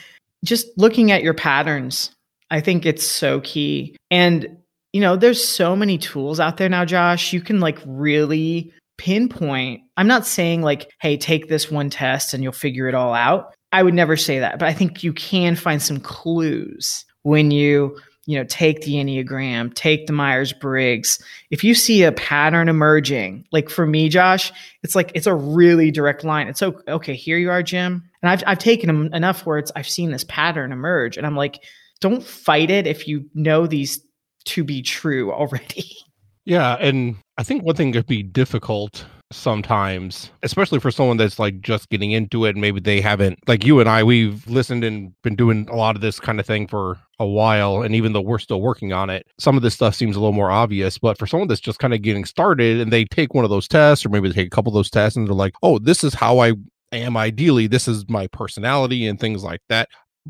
just 0.43 0.67
looking 0.77 1.11
at 1.11 1.23
your 1.23 1.33
patterns, 1.33 2.11
I 2.49 2.61
think 2.61 2.85
it's 2.85 3.05
so 3.05 3.41
key. 3.41 3.95
And, 4.11 4.57
you 4.91 5.01
know, 5.01 5.15
there's 5.15 5.45
so 5.45 5.75
many 5.75 5.97
tools 5.97 6.39
out 6.39 6.57
there 6.57 6.69
now, 6.69 6.85
Josh. 6.85 7.33
You 7.33 7.41
can 7.41 7.59
like 7.59 7.79
really 7.85 8.71
pinpoint. 8.97 9.81
I'm 9.97 10.07
not 10.07 10.25
saying 10.25 10.61
like, 10.61 10.91
hey, 11.01 11.17
take 11.17 11.47
this 11.47 11.71
one 11.71 11.89
test 11.89 12.33
and 12.33 12.43
you'll 12.43 12.51
figure 12.51 12.87
it 12.87 12.95
all 12.95 13.13
out. 13.13 13.53
I 13.71 13.81
would 13.81 13.95
never 13.95 14.15
say 14.15 14.39
that, 14.39 14.59
but 14.59 14.67
I 14.67 14.73
think 14.73 15.03
you 15.03 15.13
can 15.13 15.55
find 15.55 15.81
some 15.81 15.99
clues 15.99 17.05
when 17.23 17.49
you 17.49 17.99
you 18.25 18.37
know, 18.37 18.45
take 18.45 18.81
the 18.81 18.93
Enneagram, 18.93 19.73
take 19.73 20.07
the 20.07 20.13
Myers 20.13 20.53
Briggs. 20.53 21.21
If 21.51 21.63
you 21.63 21.75
see 21.75 22.03
a 22.03 22.11
pattern 22.11 22.69
emerging, 22.69 23.45
like 23.51 23.69
for 23.69 23.85
me, 23.85 24.07
Josh, 24.09 24.51
it's 24.81 24.95
like 24.95 25.11
it's 25.13 25.27
a 25.27 25.35
really 25.35 25.91
direct 25.91 26.23
line. 26.23 26.47
It's 26.47 26.59
so 26.59 26.81
okay. 26.87 27.15
Here 27.15 27.37
you 27.37 27.51
are, 27.51 27.63
Jim, 27.63 28.09
and 28.21 28.29
I've 28.29 28.43
I've 28.47 28.59
taken 28.59 29.13
enough 29.13 29.45
where 29.45 29.57
it's 29.57 29.71
I've 29.75 29.89
seen 29.89 30.11
this 30.11 30.23
pattern 30.23 30.71
emerge, 30.71 31.17
and 31.17 31.27
I'm 31.27 31.35
like, 31.35 31.63
don't 31.99 32.23
fight 32.23 32.69
it 32.69 32.87
if 32.87 33.07
you 33.07 33.29
know 33.33 33.67
these 33.67 34.01
to 34.45 34.63
be 34.63 34.81
true 34.81 35.31
already. 35.31 35.89
Yeah, 36.45 36.75
and 36.77 37.15
I 37.37 37.43
think 37.43 37.63
one 37.63 37.77
thing 37.77 37.93
could 37.93 38.05
be 38.05 38.21
difficult 38.21 39.05
sometimes, 39.35 40.31
especially 40.43 40.79
for 40.79 40.91
someone 40.91 41.17
that's 41.17 41.39
like 41.39 41.61
just 41.61 41.89
getting 41.89 42.11
into 42.11 42.45
it 42.45 42.55
maybe 42.55 42.79
they 42.79 43.01
haven't 43.01 43.39
like 43.47 43.65
you 43.65 43.79
and 43.79 43.89
I, 43.89 44.03
we've 44.03 44.45
listened 44.47 44.83
and 44.83 45.13
been 45.21 45.35
doing 45.35 45.67
a 45.69 45.75
lot 45.75 45.95
of 45.95 46.01
this 46.01 46.19
kind 46.19 46.39
of 46.39 46.45
thing 46.45 46.67
for 46.67 46.97
a 47.19 47.25
while. 47.25 47.81
And 47.81 47.95
even 47.95 48.13
though 48.13 48.21
we're 48.21 48.39
still 48.39 48.61
working 48.61 48.93
on 48.93 49.09
it, 49.09 49.25
some 49.39 49.57
of 49.57 49.63
this 49.63 49.73
stuff 49.73 49.95
seems 49.95 50.15
a 50.15 50.19
little 50.19 50.33
more 50.33 50.51
obvious. 50.51 50.97
But 50.97 51.17
for 51.17 51.27
someone 51.27 51.47
that's 51.47 51.61
just 51.61 51.79
kind 51.79 51.93
of 51.93 52.01
getting 52.01 52.25
started 52.25 52.79
and 52.79 52.91
they 52.91 53.05
take 53.05 53.33
one 53.33 53.43
of 53.43 53.49
those 53.49 53.67
tests, 53.67 54.05
or 54.05 54.09
maybe 54.09 54.29
they 54.29 54.35
take 54.35 54.47
a 54.47 54.55
couple 54.55 54.71
of 54.71 54.75
those 54.75 54.89
tests 54.89 55.17
and 55.17 55.27
they're 55.27 55.33
like, 55.33 55.53
oh, 55.63 55.79
this 55.79 56.03
is 56.03 56.13
how 56.13 56.39
I 56.39 56.53
am 56.91 57.17
ideally, 57.17 57.67
this 57.67 57.87
is 57.87 58.07
my 58.09 58.27
personality 58.27 59.07
and 59.07 59.19
things 59.19 59.43
like 59.43 59.61
that. 59.69 59.89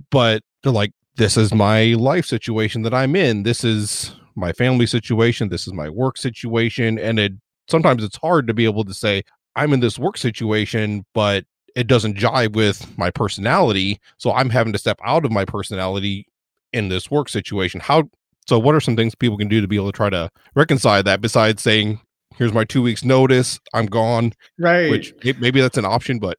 But 0.10 0.44
they're 0.62 0.72
like, 0.72 0.94
this 1.16 1.38
is 1.38 1.54
my 1.54 1.94
life 1.94 2.26
situation 2.26 2.82
that 2.84 2.94
I'm 2.94 3.16
in. 3.16 3.44
This 3.44 3.64
is 3.64 4.16
my 4.36 4.52
family 4.54 4.88
situation. 4.88 5.50
This 5.50 5.68
is 5.68 5.74
my 5.74 5.90
work 5.90 6.18
situation. 6.18 6.98
And 6.98 7.20
it 7.20 7.34
sometimes 7.70 8.04
it's 8.04 8.18
hard 8.18 8.48
to 8.48 8.54
be 8.54 8.66
able 8.66 8.84
to 8.84 8.94
say 8.94 9.24
i'm 9.56 9.74
in 9.74 9.80
this 9.80 9.98
work 10.00 10.18
situation 10.18 11.06
but 11.14 11.46
it 11.76 11.88
doesn't 11.88 12.18
jive 12.18 12.54
with 12.54 12.98
my 12.98 13.10
personality 13.10 14.00
so 14.18 14.32
i'm 14.32 14.50
having 14.50 14.74
to 14.74 14.80
step 14.80 15.00
out 15.04 15.26
of 15.26 15.32
my 15.32 15.46
personality 15.46 16.28
in 16.74 16.90
this 16.90 17.10
work 17.10 17.30
situation. 17.30 17.80
How 17.80 18.10
so 18.48 18.60
what 18.60 18.76
are 18.76 18.82
some 18.82 18.98
things 18.98 19.16
people 19.16 19.38
can 19.38 19.48
do 19.48 19.62
to 19.62 19.68
be 19.68 19.78
able 19.78 19.92
to 19.92 19.96
try 19.96 20.10
to 20.10 20.30
reconcile 20.56 21.02
that 21.04 21.22
besides 21.22 21.62
saying 21.62 22.02
here's 22.36 22.52
my 22.52 22.66
two 22.66 22.82
weeks 22.82 23.06
notice 23.06 23.60
i'm 23.74 23.86
gone 23.86 24.34
right. 24.60 24.90
which 24.90 25.14
maybe 25.40 25.62
that's 25.62 25.78
an 25.78 25.86
option 25.86 26.18
but 26.20 26.36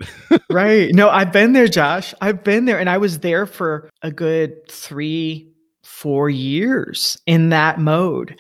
right. 0.51 0.93
No 0.93 1.09
i've 1.09 1.33
been 1.33 1.53
there 1.53 1.69
josh. 1.69 2.13
I've 2.21 2.45
been 2.45 2.67
there 2.67 2.79
and 2.79 2.91
i 2.91 2.99
was 2.99 3.21
there 3.21 3.47
for 3.47 3.89
a 4.03 4.11
good 4.11 4.69
three 4.69 5.49
four 5.83 6.29
years 6.29 7.17
in 7.27 7.51
that 7.51 7.79
mode 7.79 8.37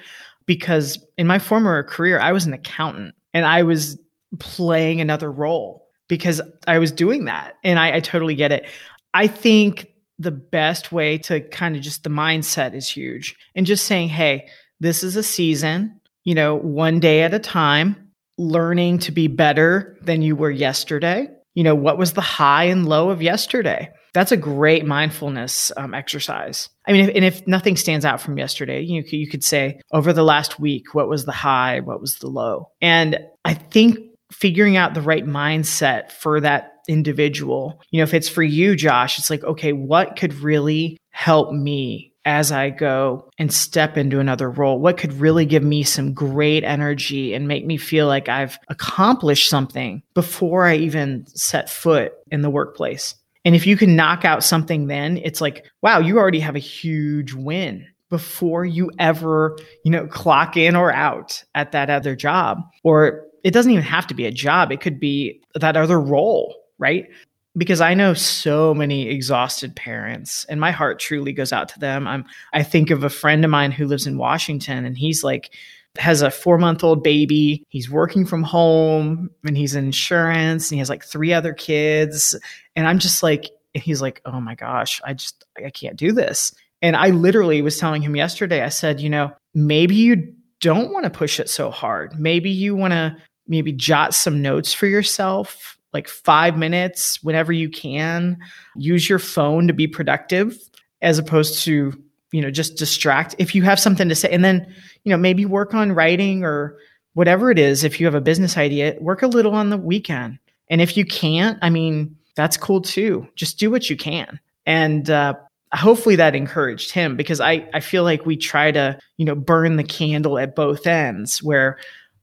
because 0.46 1.04
in 1.16 1.26
my 1.26 1.38
former 1.38 1.82
career, 1.82 2.18
I 2.18 2.32
was 2.32 2.46
an 2.46 2.52
accountant 2.52 3.14
and 3.32 3.44
I 3.44 3.62
was 3.62 3.98
playing 4.38 5.00
another 5.00 5.30
role 5.30 5.86
because 6.08 6.40
I 6.66 6.78
was 6.78 6.92
doing 6.92 7.24
that. 7.26 7.54
And 7.64 7.78
I, 7.78 7.96
I 7.96 8.00
totally 8.00 8.34
get 8.34 8.52
it. 8.52 8.66
I 9.12 9.26
think 9.26 9.88
the 10.18 10.30
best 10.30 10.92
way 10.92 11.18
to 11.18 11.40
kind 11.40 11.76
of 11.76 11.82
just 11.82 12.04
the 12.04 12.10
mindset 12.10 12.74
is 12.74 12.88
huge 12.88 13.36
and 13.54 13.66
just 13.66 13.86
saying, 13.86 14.08
hey, 14.08 14.48
this 14.80 15.02
is 15.02 15.16
a 15.16 15.22
season, 15.22 16.00
you 16.24 16.34
know, 16.34 16.54
one 16.56 17.00
day 17.00 17.22
at 17.22 17.34
a 17.34 17.38
time, 17.38 18.10
learning 18.36 18.98
to 18.98 19.12
be 19.12 19.28
better 19.28 19.96
than 20.02 20.22
you 20.22 20.36
were 20.36 20.50
yesterday. 20.50 21.28
You 21.54 21.62
know, 21.62 21.74
what 21.74 21.98
was 21.98 22.12
the 22.12 22.20
high 22.20 22.64
and 22.64 22.86
low 22.86 23.10
of 23.10 23.22
yesterday? 23.22 23.90
That's 24.14 24.32
a 24.32 24.36
great 24.36 24.86
mindfulness 24.86 25.70
um, 25.76 25.92
exercise. 25.92 26.70
I 26.86 26.92
mean, 26.92 27.08
if, 27.08 27.16
and 27.16 27.24
if 27.24 27.46
nothing 27.46 27.76
stands 27.76 28.04
out 28.04 28.20
from 28.20 28.38
yesterday, 28.38 28.80
you 28.80 29.02
you 29.06 29.28
could 29.28 29.44
say 29.44 29.80
over 29.92 30.12
the 30.12 30.22
last 30.22 30.58
week, 30.58 30.94
what 30.94 31.08
was 31.08 31.24
the 31.24 31.32
high, 31.32 31.80
what 31.80 32.00
was 32.00 32.16
the 32.18 32.28
low, 32.28 32.70
and 32.80 33.18
I 33.44 33.54
think 33.54 33.98
figuring 34.32 34.76
out 34.76 34.94
the 34.94 35.02
right 35.02 35.26
mindset 35.26 36.10
for 36.10 36.40
that 36.40 36.72
individual. 36.88 37.80
You 37.90 37.98
know, 37.98 38.04
if 38.04 38.14
it's 38.14 38.28
for 38.28 38.42
you, 38.42 38.76
Josh, 38.76 39.18
it's 39.18 39.30
like, 39.30 39.44
okay, 39.44 39.72
what 39.72 40.16
could 40.16 40.34
really 40.34 40.98
help 41.10 41.52
me 41.52 42.12
as 42.24 42.50
I 42.50 42.70
go 42.70 43.28
and 43.38 43.52
step 43.52 43.96
into 43.96 44.20
another 44.20 44.50
role? 44.50 44.80
What 44.80 44.98
could 44.98 45.12
really 45.14 45.44
give 45.44 45.62
me 45.62 45.82
some 45.82 46.14
great 46.14 46.64
energy 46.64 47.34
and 47.34 47.48
make 47.48 47.66
me 47.66 47.76
feel 47.76 48.06
like 48.06 48.28
I've 48.28 48.58
accomplished 48.68 49.48
something 49.48 50.02
before 50.14 50.64
I 50.64 50.76
even 50.76 51.26
set 51.28 51.70
foot 51.70 52.12
in 52.30 52.42
the 52.42 52.50
workplace? 52.50 53.14
And 53.44 53.54
if 53.54 53.66
you 53.66 53.76
can 53.76 53.94
knock 53.94 54.24
out 54.24 54.42
something 54.42 54.86
then, 54.86 55.18
it's 55.18 55.40
like, 55.40 55.66
wow, 55.82 55.98
you 55.98 56.18
already 56.18 56.40
have 56.40 56.56
a 56.56 56.60
huge 56.60 57.34
win 57.34 57.86
before 58.10 58.64
you 58.64 58.90
ever, 58.98 59.56
you 59.84 59.90
know, 59.90 60.06
clock 60.06 60.56
in 60.56 60.76
or 60.76 60.92
out 60.92 61.42
at 61.54 61.72
that 61.72 61.90
other 61.90 62.14
job. 62.16 62.60
Or 62.82 63.26
it 63.42 63.50
doesn't 63.50 63.72
even 63.72 63.84
have 63.84 64.06
to 64.06 64.14
be 64.14 64.26
a 64.26 64.30
job, 64.30 64.72
it 64.72 64.80
could 64.80 64.98
be 64.98 65.42
that 65.54 65.76
other 65.76 66.00
role, 66.00 66.54
right? 66.78 67.08
Because 67.56 67.80
I 67.80 67.94
know 67.94 68.14
so 68.14 68.74
many 68.74 69.08
exhausted 69.08 69.76
parents 69.76 70.44
and 70.48 70.60
my 70.60 70.70
heart 70.70 70.98
truly 70.98 71.32
goes 71.32 71.52
out 71.52 71.68
to 71.68 71.78
them. 71.78 72.08
I'm 72.08 72.24
I 72.52 72.62
think 72.62 72.90
of 72.90 73.04
a 73.04 73.10
friend 73.10 73.44
of 73.44 73.50
mine 73.50 73.70
who 73.70 73.86
lives 73.86 74.06
in 74.06 74.18
Washington 74.18 74.84
and 74.84 74.96
he's 74.98 75.22
like 75.22 75.52
has 75.96 76.22
a 76.22 76.30
four 76.30 76.58
month 76.58 76.82
old 76.82 77.02
baby. 77.02 77.64
He's 77.68 77.90
working 77.90 78.26
from 78.26 78.42
home 78.42 79.30
and 79.46 79.56
he's 79.56 79.74
in 79.74 79.86
insurance 79.86 80.70
and 80.70 80.76
he 80.76 80.78
has 80.80 80.88
like 80.88 81.04
three 81.04 81.32
other 81.32 81.52
kids. 81.52 82.38
And 82.74 82.88
I'm 82.88 82.98
just 82.98 83.22
like, 83.22 83.50
he's 83.74 84.02
like, 84.02 84.20
oh 84.24 84.40
my 84.40 84.54
gosh, 84.54 85.00
I 85.04 85.14
just, 85.14 85.44
I 85.64 85.70
can't 85.70 85.96
do 85.96 86.12
this. 86.12 86.54
And 86.82 86.96
I 86.96 87.10
literally 87.10 87.62
was 87.62 87.78
telling 87.78 88.02
him 88.02 88.16
yesterday, 88.16 88.62
I 88.62 88.68
said, 88.68 89.00
you 89.00 89.08
know, 89.08 89.32
maybe 89.54 89.94
you 89.94 90.34
don't 90.60 90.92
want 90.92 91.04
to 91.04 91.10
push 91.10 91.38
it 91.38 91.48
so 91.48 91.70
hard. 91.70 92.18
Maybe 92.18 92.50
you 92.50 92.74
want 92.74 92.92
to 92.92 93.16
maybe 93.46 93.72
jot 93.72 94.14
some 94.14 94.42
notes 94.42 94.72
for 94.72 94.86
yourself, 94.86 95.78
like 95.92 96.08
five 96.08 96.56
minutes 96.56 97.22
whenever 97.22 97.52
you 97.52 97.70
can. 97.70 98.38
Use 98.76 99.08
your 99.08 99.18
phone 99.18 99.66
to 99.68 99.72
be 99.72 99.86
productive 99.86 100.58
as 101.02 101.18
opposed 101.18 101.62
to 101.64 101.92
you 102.34 102.42
know 102.42 102.50
just 102.50 102.76
distract 102.76 103.36
if 103.38 103.54
you 103.54 103.62
have 103.62 103.78
something 103.78 104.08
to 104.08 104.14
say. 104.14 104.28
And 104.30 104.44
then 104.44 104.66
you 105.04 105.10
know 105.10 105.16
maybe 105.16 105.46
work 105.46 105.72
on 105.72 105.92
writing 105.92 106.42
or 106.42 106.76
whatever 107.12 107.50
it 107.52 107.58
is. 107.60 107.84
If 107.84 108.00
you 108.00 108.06
have 108.06 108.16
a 108.16 108.20
business 108.20 108.56
idea 108.56 108.96
work 109.00 109.22
a 109.22 109.28
little 109.28 109.54
on 109.54 109.70
the 109.70 109.78
weekend. 109.78 110.40
And 110.68 110.80
if 110.80 110.96
you 110.96 111.04
can't 111.04 111.58
i 111.62 111.70
mean 111.70 112.16
that's 112.34 112.56
cool 112.56 112.82
too. 112.82 113.28
Just 113.36 113.60
do 113.60 113.70
what 113.70 113.88
you 113.88 113.96
can. 113.96 114.40
And 114.66 115.08
uh, 115.08 115.34
hopefully 115.72 116.16
that 116.16 116.34
encouraged 116.34 116.92
him 116.92 117.16
because 117.16 117.40
i 117.40 117.68
i 117.74 117.80
feel 117.80 118.04
like 118.04 118.24
we 118.24 118.36
try 118.36 118.70
to 118.70 118.98
you 119.16 119.24
know 119.24 119.34
burn 119.34 119.76
the 119.76 119.84
candle 119.84 120.38
at 120.38 120.54
both 120.54 120.86
ends 120.86 121.42
where 121.42 121.78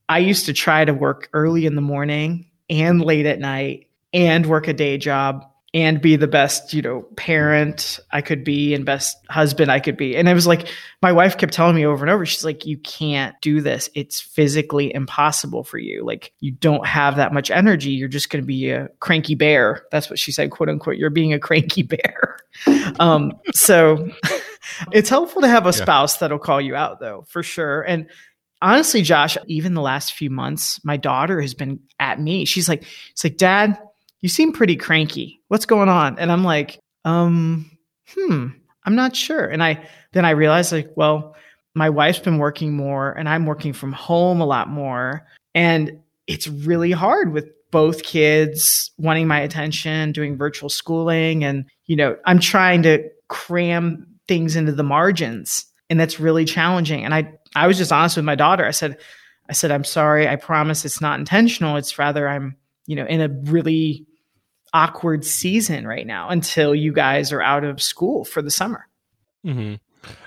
i 0.10 0.18
used 0.18 0.46
to 0.46 0.54
try 0.54 0.86
to 0.86 0.94
work 0.94 1.30
early 1.34 1.66
in 1.66 1.76
the 1.76 1.82
morning 1.82 2.46
and 2.70 3.02
late 3.02 3.26
at 3.26 3.40
night 3.40 3.88
and 4.14 4.46
work 4.46 4.68
a 4.68 4.74
day 4.74 4.98
job 4.98 5.46
and 5.74 6.02
be 6.02 6.18
the 6.18 6.28
best, 6.28 6.74
you 6.74 6.82
know, 6.82 7.04
parent 7.16 8.00
I 8.12 8.22
could 8.22 8.44
be 8.44 8.74
and 8.74 8.86
best 8.86 9.18
husband 9.30 9.72
I 9.72 9.80
could 9.80 9.96
be. 9.96 10.18
And 10.18 10.28
it 10.28 10.34
was 10.34 10.46
like 10.46 10.68
my 11.02 11.14
wife 11.14 11.38
kept 11.38 11.54
telling 11.54 11.76
me 11.76 11.86
over 11.86 12.04
and 12.04 12.12
over, 12.12 12.26
she's 12.26 12.44
like, 12.44 12.66
you 12.66 12.78
can't 12.78 13.36
do 13.42 13.62
this. 13.62 13.90
It's 13.96 14.20
physically 14.20 14.94
impossible 14.94 15.64
for 15.64 15.78
you. 15.78 16.04
Like 16.04 16.34
you 16.42 16.52
don't 16.52 16.86
have 16.86 17.16
that 17.16 17.34
much 17.34 17.50
energy. 17.50 17.92
You're 17.92 18.10
just 18.10 18.30
going 18.30 18.44
to 18.44 18.48
be 18.48 18.70
a 18.70 18.90
cranky 19.00 19.36
bear. 19.36 19.86
That's 19.92 20.10
what 20.10 20.20
she 20.20 20.34
said, 20.34 20.52
quote 20.52 20.68
unquote. 20.68 20.98
You're 20.98 21.10
being 21.10 21.32
a 21.32 21.40
cranky 21.40 21.84
bear. 21.84 22.40
um, 23.00 23.32
so 23.54 24.10
it's 24.92 25.10
helpful 25.10 25.42
to 25.42 25.48
have 25.48 25.68
a 25.68 25.74
spouse 25.74 26.18
that'll 26.18 26.40
call 26.40 26.60
you 26.60 26.76
out 26.76 27.00
though, 27.00 27.24
for 27.30 27.44
sure. 27.44 27.82
And 27.82 28.08
honestly, 28.62 29.04
Josh, 29.04 29.38
even 29.48 29.74
the 29.74 29.82
last 29.82 30.14
few 30.14 30.30
months, 30.30 30.84
my 30.84 30.98
daughter 30.98 31.40
has 31.40 31.54
been 31.54 31.80
at 31.98 32.20
me. 32.20 32.44
She's 32.44 32.68
like, 32.68 32.84
it's 33.12 33.24
like, 33.24 33.38
dad, 33.38 33.80
you 34.22 34.30
seem 34.30 34.52
pretty 34.54 34.76
cranky. 34.76 35.42
What's 35.48 35.66
going 35.66 35.90
on? 35.90 36.18
And 36.20 36.32
I'm 36.32 36.44
like, 36.44 36.80
um, 37.06 37.70
hmm, 38.08 38.48
I'm 38.86 38.96
not 38.96 39.16
sure. 39.16 39.46
And 39.46 39.64
I 39.64 39.88
then 40.14 40.26
I 40.26 40.32
realized 40.32 40.72
like, 40.72 40.92
well, 40.96 41.36
my 41.74 41.90
wife's 41.90 42.20
been 42.20 42.38
working 42.38 42.74
more 42.74 43.12
and 43.14 43.30
I'm 43.30 43.46
working 43.46 43.74
from 43.74 43.94
home 43.94 44.42
a 44.42 44.46
lot 44.46 44.70
more. 44.70 45.26
And 45.56 46.00
it's 46.28 46.48
really 46.48 46.92
hard 46.92 47.34
with 47.34 47.50
both 47.72 48.04
kids 48.04 48.92
wanting 48.98 49.28
my 49.28 49.40
attention, 49.40 50.12
doing 50.12 50.38
virtual 50.38 50.70
schooling. 50.70 51.44
And, 51.44 51.66
you 51.86 51.96
know, 51.96 52.18
I'm 52.26 52.40
trying 52.40 52.84
to 52.84 53.10
cram 53.30 54.06
things 54.28 54.56
into 54.56 54.74
the 54.74 54.84
margins. 54.84 55.66
And 55.90 56.00
that's 56.00 56.20
really 56.20 56.46
challenging. 56.46 57.04
And 57.04 57.14
I 57.14 57.34
I 57.56 57.68
was 57.68 57.78
just 57.78 57.92
honest 57.92 58.16
with 58.16 58.26
my 58.26 58.36
daughter. 58.36 58.66
I 58.66 58.72
said, 58.72 58.98
I 59.50 59.54
said, 59.54 59.72
I'm 59.72 59.84
sorry. 59.84 60.28
I 60.28 60.38
promise 60.38 60.86
it's 60.86 61.02
not 61.02 61.20
intentional. 61.20 61.76
It's 61.76 62.00
rather 62.00 62.30
I'm, 62.30 62.56
you 62.86 62.96
know, 62.96 63.06
in 63.06 63.20
a 63.20 63.28
really 63.52 64.06
awkward 64.74 65.26
season 65.26 65.86
right 65.86 66.08
now 66.08 66.30
until 66.30 66.74
you 66.74 66.94
guys 66.94 67.32
are 67.32 67.42
out 67.42 67.64
of 67.64 67.82
school 67.82 68.26
for 68.26 68.42
the 68.42 68.52
summer. 68.52 68.88
Mm-hmm. 69.46 69.76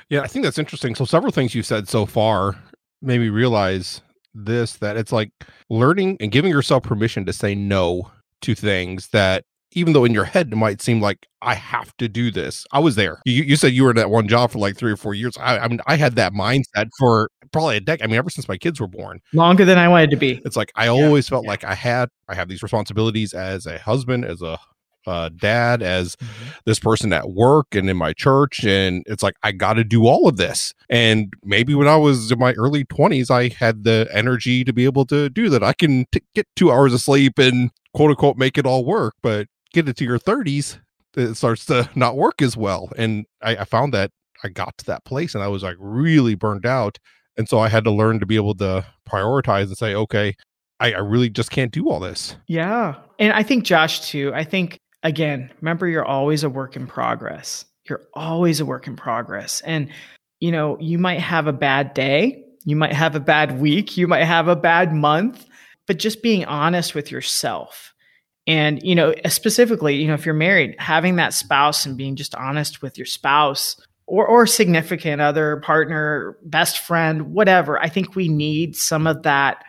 Yeah, 0.09 0.21
I 0.21 0.27
think 0.27 0.45
that's 0.45 0.59
interesting. 0.59 0.95
So, 0.95 1.05
several 1.05 1.33
things 1.33 1.55
you've 1.55 1.67
said 1.67 1.89
so 1.89 2.07
far 2.07 2.57
made 3.01 3.21
me 3.21 3.29
realize 3.29 4.01
this 4.35 4.75
that 4.75 4.97
it's 4.97 5.13
like 5.13 5.31
learning 5.71 6.17
and 6.21 6.33
giving 6.33 6.51
yourself 6.51 6.83
permission 6.83 7.25
to 7.27 7.33
say 7.33 7.55
no 7.55 8.11
to 8.43 8.55
things 8.55 9.09
that 9.09 9.45
even 9.75 9.93
though 9.93 10.05
in 10.05 10.13
your 10.13 10.25
head 10.25 10.53
it 10.53 10.57
might 10.57 10.81
seem 10.81 11.01
like 11.01 11.27
I 11.43 11.55
have 11.55 11.97
to 11.99 12.09
do 12.09 12.31
this. 12.31 12.67
I 12.73 12.79
was 12.79 12.97
there. 12.97 13.21
You, 13.25 13.43
you 13.43 13.57
said 13.57 13.73
you 13.73 13.85
were 13.85 13.91
in 13.91 13.97
that 13.97 14.11
one 14.11 14.29
job 14.29 14.51
for 14.51 14.59
like 14.59 14.77
three 14.77 14.93
or 14.93 14.97
four 14.97 15.15
years. 15.15 15.37
I, 15.39 15.59
I 15.59 15.69
mean, 15.69 15.81
I 15.87 15.97
had 15.97 16.17
that 16.17 16.33
mindset 16.33 16.89
for 16.99 17.31
probably 17.53 17.77
a 17.77 17.81
decade. 17.81 18.05
I 18.05 18.07
mean, 18.07 18.17
ever 18.17 18.31
since 18.31 18.49
my 18.49 18.57
kids 18.57 18.81
were 18.81 18.89
born, 18.89 19.21
longer 19.33 19.65
than 19.65 19.79
I 19.79 19.89
wanted 19.89 20.11
to 20.11 20.17
be. 20.17 20.41
It's 20.45 20.57
like 20.57 20.73
I 20.75 20.89
always 20.89 21.29
felt 21.29 21.45
yeah. 21.45 21.51
like 21.51 21.65
I 21.65 21.75
had 21.75 22.09
I 22.29 22.35
have 22.35 22.49
these 22.49 22.63
responsibilities 22.63 23.35
as 23.35 23.67
a 23.67 23.79
husband, 23.79 24.25
as 24.25 24.43
a 24.43 24.59
uh, 25.07 25.29
dad, 25.37 25.83
as 25.83 26.17
mm-hmm. 26.17 26.51
this 26.65 26.79
person 26.79 27.13
at 27.13 27.31
work 27.31 27.75
and 27.75 27.89
in 27.89 27.97
my 27.97 28.13
church. 28.13 28.65
And 28.65 29.03
it's 29.07 29.23
like, 29.23 29.35
I 29.43 29.53
got 29.53 29.75
to 29.75 29.85
do 29.85 30.07
all 30.07 30.29
of 30.29 30.37
this. 30.37 30.73
And 30.89 31.33
maybe 31.45 31.75
when 31.75 31.89
I 31.89 31.97
was 31.97 32.31
in 32.31 32.39
my 32.39 32.53
early 32.55 32.85
20s, 32.85 33.31
I 33.31 33.55
had 33.55 33.85
the 33.85 34.09
energy 34.13 34.65
to 34.65 34.73
be 34.73 34.85
able 34.85 35.05
to 35.07 35.29
do 35.29 35.49
that. 35.51 35.63
I 35.63 35.73
can 35.73 36.07
t- 36.13 36.23
get 36.35 36.47
two 36.57 36.73
hours 36.73 36.95
of 36.95 37.01
sleep 37.01 37.39
and 37.39 37.71
quote 37.95 38.11
unquote 38.11 38.37
make 38.37 38.59
it 38.59 38.67
all 38.67 38.85
work. 38.85 39.15
But 39.23 39.49
get 39.75 39.89
it 39.89 39.97
to 39.99 40.05
your 40.05 40.19
30s, 40.19 40.79
it 41.17 41.35
starts 41.35 41.67
to 41.67 41.89
not 41.95 42.17
work 42.17 42.41
as 42.41 42.57
well. 42.57 42.91
And 42.97 43.27
I, 43.43 43.57
I 43.57 43.65
found 43.65 43.93
that 43.93 44.11
I 44.43 44.49
got 44.49 44.79
to 44.79 44.85
that 44.87 45.05
place 45.05 45.35
and 45.35 45.45
I 45.45 45.49
was 45.49 45.63
like 45.63 45.77
really 45.79 46.35
burned 46.35 46.67
out. 46.67 46.99
And 47.37 47.49
so 47.49 47.59
I 47.59 47.69
had 47.69 47.85
to 47.85 47.91
learn 47.91 48.21
to 48.21 48.27
be 48.27 48.37
able 48.37 48.55
to 48.57 48.87
prioritize 49.09 49.65
and 49.65 49.77
say, 49.77 49.95
okay, 49.95 50.35
I, 50.81 50.93
I 50.93 50.99
really 50.99 51.29
just 51.29 51.51
can't 51.51 51.73
do 51.73 51.91
all 51.91 52.01
this. 52.01 52.37
Yeah. 52.47 52.95
And 53.19 53.33
I 53.33 53.43
think 53.43 53.65
Josh 53.65 54.09
too, 54.09 54.33
I 54.35 54.45
think 54.45 54.79
again, 55.03 55.51
remember 55.61 55.87
you're 55.87 56.05
always 56.05 56.45
a 56.45 56.51
work 56.51 56.77
in 56.77 56.87
progress. 56.87 57.65
You're 57.89 58.03
always 58.15 58.61
a 58.61 58.67
work 58.67 58.87
in 58.87 58.97
progress. 58.97 59.61
And 59.63 59.91
you 60.41 60.53
know, 60.53 60.79
you 60.81 60.99
might 60.99 61.21
have 61.21 61.47
a 61.47 61.53
bad 61.53 61.95
day, 61.95 62.45
you 62.65 62.77
might 62.77 62.93
have 62.93 63.15
a 63.15 63.21
bad 63.21 63.61
week, 63.61 63.97
you 63.97 64.07
might 64.07 64.25
have 64.25 64.49
a 64.49 64.57
bad 64.57 64.93
month, 64.93 65.47
but 65.87 65.99
just 65.99 66.23
being 66.23 66.45
honest 66.45 66.95
with 66.95 67.11
yourself. 67.11 67.94
And 68.47 68.83
you 68.83 68.95
know, 68.95 69.15
specifically, 69.27 69.97
you 69.97 70.09
know, 70.09 70.15
if 70.15 70.27
you're 70.27 70.35
married, 70.35 70.77
having 70.79 71.17
that 71.17 71.33
spouse 71.33 71.87
and 71.87 71.97
being 71.97 72.17
just 72.17 72.35
honest 72.35 72.83
with 72.83 72.99
your 72.99 73.07
spouse 73.07 73.77
or 74.07 74.27
or 74.27 74.47
significant 74.47 75.23
other, 75.23 75.59
partner, 75.59 76.37
best 76.45 76.79
friend, 76.79 77.33
whatever. 77.33 77.81
I 77.81 77.89
think 77.89 78.15
we 78.15 78.29
need 78.29 78.77
some 78.77 79.07
of 79.07 79.23
that 79.23 79.65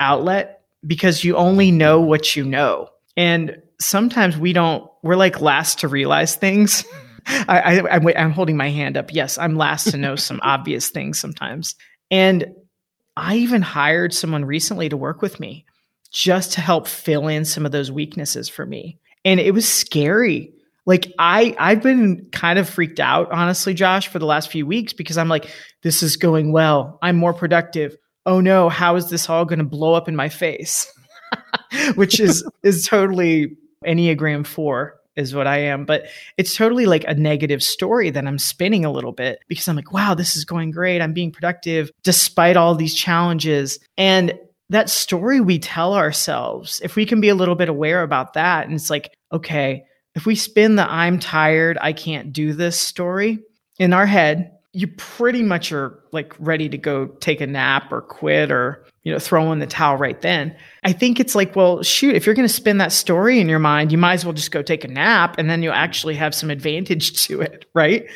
outlet 0.00 0.62
because 0.86 1.24
you 1.24 1.36
only 1.36 1.70
know 1.70 2.00
what 2.00 2.36
you 2.36 2.44
know. 2.44 2.88
And 3.16 3.60
sometimes 3.80 4.36
we 4.36 4.52
don't, 4.52 4.88
we're 5.02 5.16
like 5.16 5.40
last 5.40 5.80
to 5.80 5.88
realize 5.88 6.36
things. 6.36 6.84
I, 7.26 7.80
I, 7.80 8.14
I'm 8.16 8.30
holding 8.30 8.56
my 8.56 8.70
hand 8.70 8.96
up. 8.96 9.12
Yes, 9.12 9.38
I'm 9.38 9.56
last 9.56 9.90
to 9.90 9.96
know 9.96 10.16
some 10.16 10.40
obvious 10.42 10.88
things 10.88 11.18
sometimes. 11.18 11.74
And 12.10 12.54
I 13.16 13.36
even 13.36 13.60
hired 13.60 14.14
someone 14.14 14.44
recently 14.44 14.88
to 14.88 14.96
work 14.96 15.20
with 15.20 15.40
me 15.40 15.66
just 16.10 16.52
to 16.52 16.60
help 16.60 16.86
fill 16.86 17.28
in 17.28 17.44
some 17.44 17.66
of 17.66 17.72
those 17.72 17.90
weaknesses 17.90 18.48
for 18.48 18.64
me. 18.64 18.98
And 19.24 19.40
it 19.40 19.52
was 19.52 19.68
scary. 19.68 20.52
Like 20.86 21.12
I 21.18 21.54
I've 21.58 21.82
been 21.82 22.28
kind 22.32 22.58
of 22.58 22.68
freaked 22.68 23.00
out 23.00 23.30
honestly 23.30 23.74
Josh 23.74 24.08
for 24.08 24.18
the 24.18 24.26
last 24.26 24.50
few 24.50 24.66
weeks 24.66 24.92
because 24.92 25.18
I'm 25.18 25.28
like 25.28 25.50
this 25.82 26.02
is 26.02 26.16
going 26.16 26.52
well. 26.52 26.98
I'm 27.02 27.16
more 27.16 27.34
productive 27.34 27.96
oh 28.28 28.40
no, 28.40 28.68
how 28.68 28.94
is 28.96 29.08
this 29.08 29.28
all 29.28 29.46
going 29.46 29.58
to 29.58 29.64
blow 29.64 29.94
up 29.94 30.06
in 30.06 30.14
my 30.14 30.28
face? 30.28 30.86
Which 31.94 32.20
is 32.20 32.48
is 32.62 32.86
totally 32.86 33.56
Enneagram 33.84 34.46
4 34.46 34.94
is 35.16 35.34
what 35.34 35.48
I 35.48 35.58
am, 35.58 35.84
but 35.84 36.04
it's 36.36 36.54
totally 36.54 36.86
like 36.86 37.04
a 37.08 37.14
negative 37.14 37.62
story 37.62 38.10
that 38.10 38.26
I'm 38.26 38.38
spinning 38.38 38.84
a 38.84 38.92
little 38.92 39.10
bit 39.12 39.40
because 39.48 39.66
I'm 39.66 39.74
like, 39.74 39.92
wow, 39.92 40.14
this 40.14 40.36
is 40.36 40.44
going 40.44 40.70
great. 40.70 41.00
I'm 41.00 41.12
being 41.12 41.32
productive 41.32 41.90
despite 42.04 42.56
all 42.56 42.74
these 42.74 42.94
challenges. 42.94 43.80
And 43.96 44.38
that 44.70 44.90
story 44.90 45.40
we 45.40 45.58
tell 45.58 45.94
ourselves, 45.94 46.80
if 46.84 46.96
we 46.96 47.06
can 47.06 47.20
be 47.20 47.28
a 47.28 47.34
little 47.34 47.54
bit 47.54 47.68
aware 47.68 48.02
about 48.02 48.34
that, 48.34 48.66
and 48.66 48.74
it's 48.74 48.90
like, 48.90 49.16
okay, 49.32 49.84
if 50.14 50.26
we 50.26 50.34
spin 50.34 50.76
the 50.76 50.90
I'm 50.90 51.18
tired, 51.18 51.78
I 51.80 51.92
can't 51.92 52.32
do 52.32 52.52
this 52.52 52.78
story 52.78 53.38
in 53.78 53.92
our 53.92 54.06
head, 54.06 54.52
you 54.72 54.86
pretty 54.86 55.42
much 55.42 55.72
are 55.72 55.98
like 56.12 56.34
ready 56.38 56.68
to 56.68 56.76
go 56.76 57.06
take 57.06 57.40
a 57.40 57.46
nap 57.46 57.90
or 57.90 58.02
quit 58.02 58.50
or 58.50 58.84
you 59.02 59.12
know 59.12 59.18
throw 59.18 59.50
in 59.52 59.60
the 59.60 59.66
towel 59.66 59.96
right 59.96 60.20
then. 60.20 60.54
I 60.84 60.92
think 60.92 61.18
it's 61.18 61.34
like 61.34 61.56
well 61.56 61.82
shoot 61.82 62.14
if 62.14 62.26
you're 62.26 62.34
going 62.34 62.46
to 62.46 62.52
spin 62.52 62.78
that 62.78 62.92
story 62.92 63.40
in 63.40 63.48
your 63.48 63.58
mind 63.58 63.92
you 63.92 63.98
might 63.98 64.14
as 64.14 64.24
well 64.24 64.34
just 64.34 64.50
go 64.50 64.62
take 64.62 64.84
a 64.84 64.88
nap 64.88 65.36
and 65.38 65.48
then 65.48 65.62
you'll 65.62 65.72
actually 65.72 66.14
have 66.16 66.34
some 66.34 66.50
advantage 66.50 67.24
to 67.24 67.40
it 67.40 67.64
right? 67.74 68.06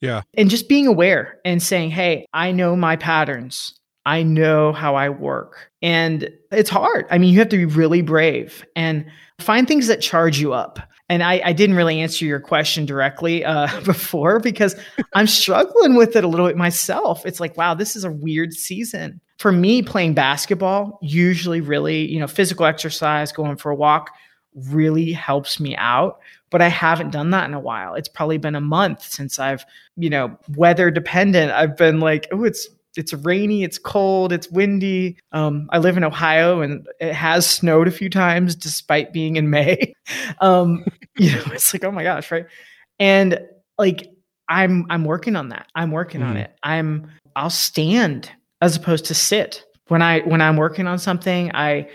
Yeah. 0.00 0.22
And 0.34 0.50
just 0.50 0.68
being 0.68 0.86
aware 0.86 1.38
and 1.44 1.62
saying 1.62 1.90
hey 1.90 2.26
i 2.32 2.52
know 2.52 2.76
my 2.76 2.96
patterns 2.96 3.74
i 4.06 4.22
know 4.22 4.72
how 4.72 4.94
i 4.94 5.08
work 5.08 5.70
and 5.80 6.30
it's 6.50 6.70
hard 6.70 7.06
i 7.10 7.18
mean 7.18 7.32
you 7.32 7.38
have 7.38 7.48
to 7.48 7.56
be 7.56 7.64
really 7.64 8.02
brave 8.02 8.64
and 8.76 9.04
find 9.38 9.66
things 9.66 9.86
that 9.86 10.00
charge 10.00 10.38
you 10.38 10.52
up 10.52 10.78
and 11.12 11.22
I, 11.22 11.42
I, 11.44 11.52
didn't 11.52 11.76
really 11.76 12.00
answer 12.00 12.24
your 12.24 12.40
question 12.40 12.86
directly 12.86 13.44
uh, 13.44 13.68
before 13.84 14.40
because 14.40 14.74
I'm 15.12 15.26
struggling 15.26 15.94
with 15.94 16.16
it 16.16 16.24
a 16.24 16.28
little 16.28 16.46
bit 16.46 16.56
myself. 16.56 17.26
It's 17.26 17.38
like, 17.38 17.54
wow, 17.54 17.74
this 17.74 17.96
is 17.96 18.04
a 18.04 18.10
weird 18.10 18.54
season. 18.54 19.20
For 19.38 19.52
me, 19.52 19.82
playing 19.82 20.14
basketball, 20.14 20.98
usually 21.02 21.60
really, 21.60 22.10
you 22.10 22.18
know, 22.18 22.26
physical 22.26 22.64
exercise, 22.64 23.30
going 23.30 23.56
for 23.56 23.70
a 23.70 23.74
walk 23.74 24.10
really 24.54 25.12
helps 25.12 25.60
me 25.60 25.76
out. 25.76 26.20
But 26.48 26.62
I 26.62 26.68
haven't 26.68 27.10
done 27.10 27.30
that 27.30 27.46
in 27.46 27.52
a 27.52 27.60
while. 27.60 27.94
It's 27.94 28.08
probably 28.08 28.38
been 28.38 28.54
a 28.54 28.60
month 28.60 29.02
since 29.02 29.38
I've, 29.38 29.66
you 29.96 30.08
know, 30.08 30.38
weather 30.56 30.90
dependent. 30.90 31.52
I've 31.52 31.76
been 31.76 32.00
like, 32.00 32.28
oh, 32.32 32.44
it's 32.44 32.68
it's 32.96 33.12
rainy, 33.12 33.64
it's 33.64 33.78
cold, 33.78 34.32
it's 34.32 34.50
windy. 34.50 35.18
Um, 35.32 35.68
I 35.70 35.78
live 35.78 35.96
in 35.96 36.04
Ohio 36.04 36.60
and 36.60 36.86
it 37.00 37.14
has 37.14 37.48
snowed 37.48 37.88
a 37.88 37.92
few 37.92 38.10
times 38.10 38.54
despite 38.54 39.12
being 39.12 39.36
in 39.36 39.50
May. 39.50 39.94
um, 40.40 40.84
you 41.16 41.32
know, 41.32 41.42
it's 41.52 41.72
like, 41.72 41.84
oh 41.84 41.90
my 41.90 42.02
gosh, 42.02 42.30
right? 42.30 42.46
And 42.98 43.40
like 43.78 44.08
I'm 44.48 44.86
I'm 44.90 45.04
working 45.04 45.36
on 45.36 45.48
that. 45.48 45.66
I'm 45.74 45.90
working 45.90 46.20
mm. 46.20 46.26
on 46.26 46.36
it. 46.36 46.54
I'm 46.62 47.10
I'll 47.34 47.50
stand 47.50 48.30
as 48.60 48.76
opposed 48.76 49.06
to 49.06 49.14
sit. 49.14 49.64
When 49.88 50.02
I 50.02 50.20
when 50.20 50.40
I'm 50.40 50.56
working 50.56 50.86
on 50.86 50.98
something, 50.98 51.50
I 51.54 51.88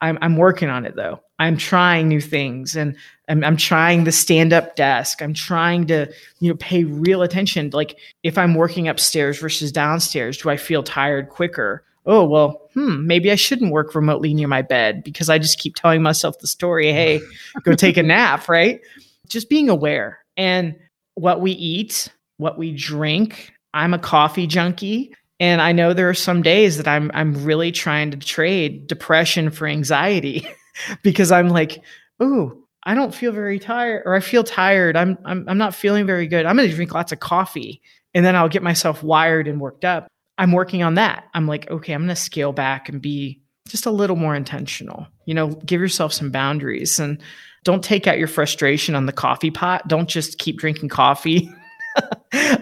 I'm 0.00 0.18
I'm 0.20 0.36
working 0.36 0.68
on 0.68 0.84
it 0.84 0.94
though. 0.96 1.20
I'm 1.42 1.56
trying 1.56 2.06
new 2.06 2.20
things 2.20 2.76
and 2.76 2.96
I'm, 3.28 3.42
I'm 3.42 3.56
trying 3.56 4.04
the 4.04 4.12
stand 4.12 4.52
up 4.52 4.76
desk. 4.76 5.20
I'm 5.20 5.34
trying 5.34 5.88
to, 5.88 6.06
you 6.38 6.50
know, 6.50 6.56
pay 6.56 6.84
real 6.84 7.22
attention. 7.22 7.70
Like 7.72 7.98
if 8.22 8.38
I'm 8.38 8.54
working 8.54 8.86
upstairs 8.86 9.40
versus 9.40 9.72
downstairs, 9.72 10.38
do 10.38 10.50
I 10.50 10.56
feel 10.56 10.84
tired 10.84 11.30
quicker? 11.30 11.84
Oh, 12.06 12.24
well, 12.24 12.68
hmm, 12.74 13.08
maybe 13.08 13.32
I 13.32 13.34
shouldn't 13.34 13.72
work 13.72 13.96
remotely 13.96 14.32
near 14.34 14.46
my 14.46 14.62
bed 14.62 15.02
because 15.02 15.28
I 15.28 15.38
just 15.38 15.58
keep 15.58 15.74
telling 15.74 16.00
myself 16.00 16.38
the 16.38 16.46
story, 16.46 16.92
hey, 16.92 17.20
go 17.64 17.74
take 17.74 17.96
a 17.96 18.04
nap, 18.04 18.48
right? 18.48 18.80
Just 19.26 19.50
being 19.50 19.68
aware 19.68 20.20
and 20.36 20.76
what 21.14 21.40
we 21.40 21.50
eat, 21.52 22.08
what 22.36 22.56
we 22.56 22.72
drink. 22.72 23.52
I'm 23.74 23.94
a 23.94 23.98
coffee 23.98 24.46
junkie. 24.46 25.12
And 25.40 25.60
I 25.60 25.72
know 25.72 25.92
there 25.92 26.08
are 26.08 26.14
some 26.14 26.42
days 26.42 26.76
that 26.76 26.86
I'm 26.86 27.10
I'm 27.14 27.44
really 27.44 27.72
trying 27.72 28.12
to 28.12 28.16
trade 28.16 28.86
depression 28.86 29.50
for 29.50 29.66
anxiety. 29.66 30.46
because 31.02 31.32
I'm 31.32 31.48
like, 31.48 31.82
oh, 32.20 32.62
I 32.84 32.94
don't 32.94 33.14
feel 33.14 33.32
very 33.32 33.58
tired, 33.58 34.02
or 34.04 34.14
I 34.14 34.20
feel 34.20 34.44
tired. 34.44 34.96
I'm 34.96 35.18
I'm 35.24 35.48
I'm 35.48 35.58
not 35.58 35.74
feeling 35.74 36.06
very 36.06 36.26
good. 36.26 36.46
I'm 36.46 36.56
gonna 36.56 36.68
drink 36.68 36.92
lots 36.92 37.12
of 37.12 37.20
coffee, 37.20 37.80
and 38.14 38.24
then 38.24 38.34
I'll 38.34 38.48
get 38.48 38.62
myself 38.62 39.02
wired 39.02 39.46
and 39.46 39.60
worked 39.60 39.84
up. 39.84 40.08
I'm 40.38 40.52
working 40.52 40.82
on 40.82 40.94
that. 40.94 41.24
I'm 41.34 41.46
like, 41.46 41.70
okay, 41.70 41.92
I'm 41.92 42.02
gonna 42.02 42.16
scale 42.16 42.52
back 42.52 42.88
and 42.88 43.00
be 43.00 43.40
just 43.68 43.86
a 43.86 43.90
little 43.90 44.16
more 44.16 44.34
intentional. 44.34 45.06
You 45.26 45.34
know, 45.34 45.48
give 45.48 45.80
yourself 45.80 46.12
some 46.12 46.30
boundaries 46.30 46.98
and 46.98 47.22
don't 47.64 47.84
take 47.84 48.06
out 48.06 48.18
your 48.18 48.28
frustration 48.28 48.94
on 48.94 49.06
the 49.06 49.12
coffee 49.12 49.50
pot. 49.50 49.86
Don't 49.86 50.08
just 50.08 50.38
keep 50.38 50.58
drinking 50.58 50.88
coffee. 50.88 51.48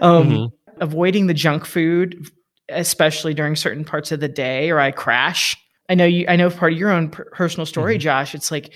um, 0.01 0.29
mm-hmm. 0.29 0.45
Avoiding 0.79 1.27
the 1.27 1.33
junk 1.33 1.65
food, 1.65 2.29
especially 2.69 3.33
during 3.33 3.55
certain 3.55 3.83
parts 3.83 4.11
of 4.11 4.19
the 4.19 4.27
day, 4.27 4.69
or 4.69 4.79
I 4.79 4.91
crash 4.91 5.57
I 5.91 5.93
know 5.93 6.05
you. 6.05 6.25
I 6.29 6.37
know 6.37 6.49
part 6.49 6.71
of 6.71 6.79
your 6.79 6.89
own 6.89 7.09
personal 7.09 7.65
story, 7.65 7.95
mm-hmm. 7.95 7.99
Josh. 7.99 8.33
It's 8.33 8.49
like 8.49 8.73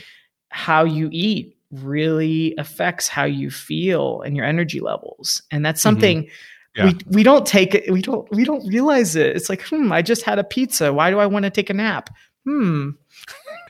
how 0.50 0.84
you 0.84 1.08
eat 1.14 1.56
really 1.72 2.54
affects 2.58 3.08
how 3.08 3.24
you 3.24 3.50
feel 3.50 4.22
and 4.22 4.36
your 4.36 4.46
energy 4.46 4.82
levels, 4.82 5.42
and 5.50 5.66
that's 5.66 5.80
mm-hmm. 5.80 5.88
something. 5.88 6.24
Mm-hmm. 6.24 6.30
Yeah. 6.76 6.86
We, 6.88 6.98
we 7.08 7.24
don't 7.24 7.46
take 7.46 7.74
it 7.74 7.90
we 7.90 8.02
don't 8.02 8.30
we 8.32 8.44
don't 8.44 8.68
realize 8.68 9.16
it 9.16 9.34
it's 9.34 9.48
like 9.48 9.62
hmm 9.62 9.94
i 9.94 10.02
just 10.02 10.24
had 10.24 10.40
a 10.40 10.44
pizza 10.44 10.92
why 10.92 11.10
do 11.10 11.20
i 11.20 11.26
want 11.26 11.44
to 11.44 11.50
take 11.50 11.70
a 11.70 11.74
nap 11.74 12.10
hmm 12.44 12.90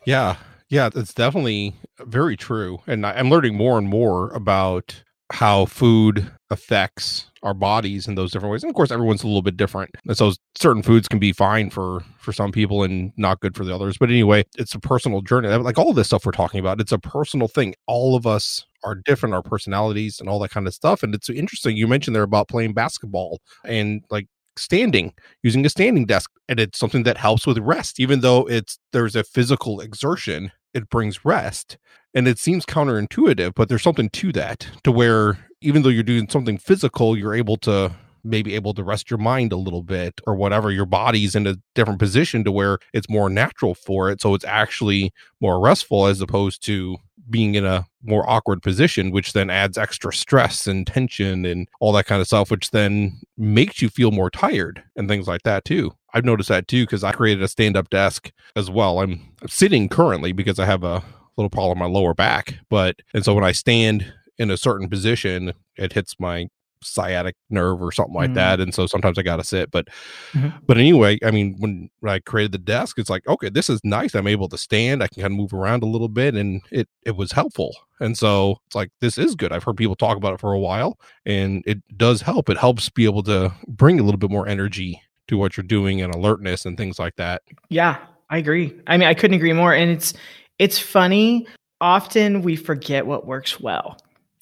yeah 0.07 0.37
yeah 0.69 0.89
it's 0.95 1.13
definitely 1.13 1.75
very 1.99 2.35
true 2.35 2.79
and 2.87 3.05
i'm 3.05 3.29
learning 3.29 3.55
more 3.55 3.77
and 3.77 3.89
more 3.89 4.31
about 4.31 5.03
how 5.31 5.65
food 5.65 6.31
affects 6.49 7.29
our 7.45 7.53
bodies 7.53 8.07
in 8.07 8.15
those 8.15 8.31
different 8.31 8.51
ways. 8.51 8.63
And 8.63 8.69
of 8.69 8.75
course, 8.75 8.91
everyone's 8.91 9.23
a 9.23 9.27
little 9.27 9.43
bit 9.43 9.55
different. 9.55 9.91
And 10.05 10.17
so 10.17 10.33
certain 10.55 10.83
foods 10.83 11.07
can 11.07 11.19
be 11.19 11.31
fine 11.31 11.69
for 11.69 12.01
for 12.17 12.33
some 12.33 12.51
people 12.51 12.83
and 12.83 13.13
not 13.15 13.39
good 13.39 13.55
for 13.55 13.63
the 13.63 13.73
others. 13.73 13.97
But 13.97 14.09
anyway, 14.09 14.43
it's 14.57 14.75
a 14.75 14.79
personal 14.79 15.21
journey. 15.21 15.47
Like 15.49 15.77
all 15.77 15.93
this 15.93 16.07
stuff 16.07 16.25
we're 16.25 16.31
talking 16.33 16.59
about, 16.59 16.81
it's 16.81 16.91
a 16.91 16.99
personal 16.99 17.47
thing. 17.47 17.75
All 17.87 18.15
of 18.15 18.25
us 18.27 18.65
are 18.83 18.95
different, 18.95 19.35
our 19.35 19.43
personalities 19.43 20.19
and 20.19 20.27
all 20.27 20.39
that 20.39 20.51
kind 20.51 20.67
of 20.67 20.73
stuff. 20.73 21.03
And 21.03 21.13
it's 21.15 21.29
interesting. 21.29 21.77
You 21.77 21.87
mentioned 21.87 22.15
there 22.15 22.23
about 22.23 22.49
playing 22.49 22.73
basketball 22.73 23.39
and 23.63 24.01
like 24.09 24.27
standing 24.57 25.13
using 25.43 25.65
a 25.65 25.69
standing 25.69 26.05
desk 26.05 26.31
and 26.47 26.59
it's 26.59 26.79
something 26.79 27.03
that 27.03 27.17
helps 27.17 27.45
with 27.45 27.57
rest 27.57 27.99
even 27.99 28.21
though 28.21 28.47
it's 28.47 28.79
there's 28.93 29.15
a 29.15 29.23
physical 29.23 29.81
exertion 29.81 30.49
it 30.73 30.89
brings 30.89 31.25
rest 31.25 31.77
and 32.13 32.25
it 32.25 32.39
seems 32.39 32.65
counterintuitive 32.65 33.53
but 33.53 33.67
there's 33.67 33.83
something 33.83 34.09
to 34.09 34.31
that 34.31 34.65
to 34.85 34.93
where 34.93 35.37
even 35.65 35.81
though 35.81 35.89
you're 35.89 36.03
doing 36.03 36.29
something 36.29 36.57
physical, 36.57 37.17
you're 37.17 37.33
able 37.33 37.57
to 37.57 37.91
maybe 38.23 38.55
able 38.55 38.73
to 38.73 38.83
rest 38.83 39.09
your 39.09 39.19
mind 39.19 39.51
a 39.51 39.57
little 39.57 39.83
bit 39.83 40.21
or 40.25 40.35
whatever. 40.35 40.71
Your 40.71 40.85
body's 40.85 41.35
in 41.35 41.45
a 41.47 41.55
different 41.73 41.99
position 41.99 42.43
to 42.43 42.51
where 42.51 42.79
it's 42.93 43.09
more 43.09 43.29
natural 43.29 43.75
for 43.75 44.09
it. 44.09 44.21
So 44.21 44.33
it's 44.33 44.45
actually 44.45 45.11
more 45.41 45.59
restful 45.59 46.07
as 46.07 46.21
opposed 46.21 46.63
to 46.65 46.97
being 47.29 47.55
in 47.55 47.65
a 47.65 47.85
more 48.03 48.27
awkward 48.29 48.61
position, 48.61 49.09
which 49.09 49.33
then 49.33 49.49
adds 49.49 49.77
extra 49.77 50.13
stress 50.13 50.67
and 50.67 50.85
tension 50.85 51.45
and 51.45 51.67
all 51.79 51.91
that 51.93 52.05
kind 52.05 52.21
of 52.21 52.27
stuff, 52.27 52.51
which 52.51 52.69
then 52.71 53.19
makes 53.37 53.81
you 53.81 53.89
feel 53.89 54.11
more 54.11 54.29
tired 54.29 54.83
and 54.95 55.07
things 55.07 55.27
like 55.27 55.41
that 55.43 55.65
too. 55.65 55.91
I've 56.13 56.25
noticed 56.25 56.49
that 56.49 56.67
too 56.67 56.83
because 56.83 57.03
I 57.03 57.11
created 57.11 57.43
a 57.43 57.47
stand 57.47 57.75
up 57.75 57.89
desk 57.89 58.31
as 58.55 58.69
well. 58.69 58.99
I'm 58.99 59.21
sitting 59.47 59.89
currently 59.89 60.31
because 60.31 60.59
I 60.59 60.65
have 60.65 60.83
a 60.83 61.03
little 61.37 61.49
problem 61.49 61.81
on 61.81 61.91
my 61.91 61.99
lower 61.99 62.13
back, 62.13 62.55
but 62.69 62.97
and 63.13 63.25
so 63.25 63.33
when 63.33 63.43
I 63.43 63.51
stand 63.51 64.13
in 64.37 64.51
a 64.51 64.57
certain 64.57 64.89
position, 64.89 65.53
it 65.77 65.93
hits 65.93 66.19
my 66.19 66.47
sciatic 66.85 67.35
nerve 67.49 67.81
or 67.81 67.91
something 67.91 68.13
like 68.13 68.31
mm. 68.31 68.35
that 68.35 68.59
and 68.59 68.73
so 68.73 68.85
sometimes 68.85 69.17
i 69.17 69.21
gotta 69.21 69.43
sit 69.43 69.71
but 69.71 69.87
mm-hmm. 70.33 70.49
but 70.67 70.77
anyway 70.77 71.17
i 71.25 71.31
mean 71.31 71.55
when, 71.57 71.89
when 71.99 72.13
i 72.13 72.19
created 72.19 72.51
the 72.51 72.57
desk 72.57 72.97
it's 72.99 73.09
like 73.09 73.27
okay 73.27 73.49
this 73.49 73.69
is 73.69 73.79
nice 73.83 74.13
i'm 74.13 74.27
able 74.27 74.47
to 74.47 74.57
stand 74.57 75.01
i 75.01 75.07
can 75.07 75.21
kind 75.21 75.33
of 75.33 75.37
move 75.37 75.53
around 75.53 75.83
a 75.83 75.87
little 75.87 76.07
bit 76.07 76.35
and 76.35 76.61
it 76.71 76.87
it 77.03 77.15
was 77.15 77.31
helpful 77.31 77.75
and 77.99 78.17
so 78.17 78.57
it's 78.67 78.75
like 78.75 78.91
this 79.01 79.17
is 79.17 79.35
good 79.35 79.51
i've 79.51 79.63
heard 79.63 79.77
people 79.77 79.95
talk 79.95 80.17
about 80.17 80.33
it 80.33 80.39
for 80.39 80.53
a 80.53 80.59
while 80.59 80.99
and 81.25 81.63
it 81.65 81.79
does 81.97 82.21
help 82.21 82.49
it 82.49 82.57
helps 82.57 82.89
be 82.89 83.05
able 83.05 83.23
to 83.23 83.51
bring 83.67 83.99
a 83.99 84.03
little 84.03 84.19
bit 84.19 84.31
more 84.31 84.47
energy 84.47 85.01
to 85.27 85.37
what 85.37 85.57
you're 85.57 85.63
doing 85.63 86.01
and 86.01 86.13
alertness 86.13 86.65
and 86.65 86.77
things 86.77 86.99
like 86.99 87.15
that 87.15 87.41
yeah 87.69 87.97
i 88.29 88.37
agree 88.37 88.73
i 88.87 88.97
mean 88.97 89.07
i 89.07 89.13
couldn't 89.13 89.35
agree 89.35 89.53
more 89.53 89.73
and 89.73 89.89
it's 89.89 90.13
it's 90.59 90.77
funny 90.77 91.47
often 91.81 92.41
we 92.41 92.55
forget 92.55 93.05
what 93.05 93.25
works 93.25 93.59
well 93.59 93.97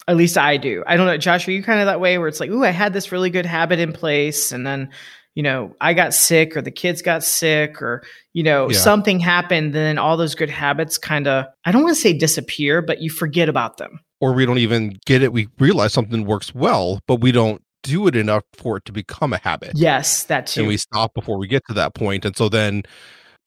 at 0.08 0.18
least 0.18 0.38
I 0.38 0.58
do. 0.58 0.84
I 0.86 0.98
don't 0.98 1.08
know, 1.08 1.18
Josh, 1.18 1.48
are 1.48 1.52
you 1.52 1.64
kind 1.64 1.80
of 1.80 1.86
that 1.86 2.00
way 2.00 2.18
where 2.18 2.28
it's 2.28 2.40
like, 2.40 2.50
ooh, 2.50 2.64
I 2.64 2.70
had 2.70 2.94
this 2.94 3.12
really 3.12 3.30
good 3.30 3.46
habit 3.46 3.80
in 3.80 3.94
place 3.94 4.52
and 4.52 4.66
then, 4.66 4.90
you 5.36 5.44
know, 5.44 5.76
I 5.82 5.94
got 5.94 6.14
sick 6.14 6.56
or 6.56 6.62
the 6.62 6.72
kids 6.72 7.02
got 7.02 7.24
sick 7.24 7.82
or, 7.82 8.04
you 8.34 8.44
know, 8.44 8.70
yeah. 8.70 8.78
something 8.78 9.20
happened, 9.20 9.74
then 9.74 9.98
all 9.98 10.18
those 10.18 10.36
good 10.36 10.50
habits 10.50 10.98
kind 10.98 11.28
of, 11.28 11.46
I 11.66 11.72
don't 11.72 11.84
want 11.84 11.96
to 11.96 12.02
say 12.02 12.14
disappear, 12.14 12.82
but 12.82 13.02
you 13.02 13.10
forget 13.10 13.50
about 13.50 13.78
them. 13.78 14.00
Or 14.20 14.34
we 14.34 14.46
don't 14.46 14.58
even 14.60 15.00
get 15.06 15.24
it. 15.24 15.34
We 15.34 15.48
realize 15.60 15.94
something 15.94 16.26
works 16.26 16.54
well, 16.54 17.00
but 17.08 17.18
we 17.18 17.32
don't 17.32 17.62
do 17.82 18.08
it 18.08 18.16
enough 18.16 18.44
for 18.54 18.78
it 18.78 18.86
to 18.86 18.92
become 18.92 19.34
a 19.34 19.38
habit. 19.38 19.72
Yes, 19.76 20.24
that 20.24 20.48
too. 20.48 20.62
And 20.62 20.68
we 20.68 20.78
stop 20.78 21.14
before 21.14 21.38
we 21.38 21.48
get 21.48 21.64
to 21.68 21.74
that 21.74 21.94
point. 21.94 22.26
And 22.26 22.36
so 22.36 22.48
then 22.48 22.84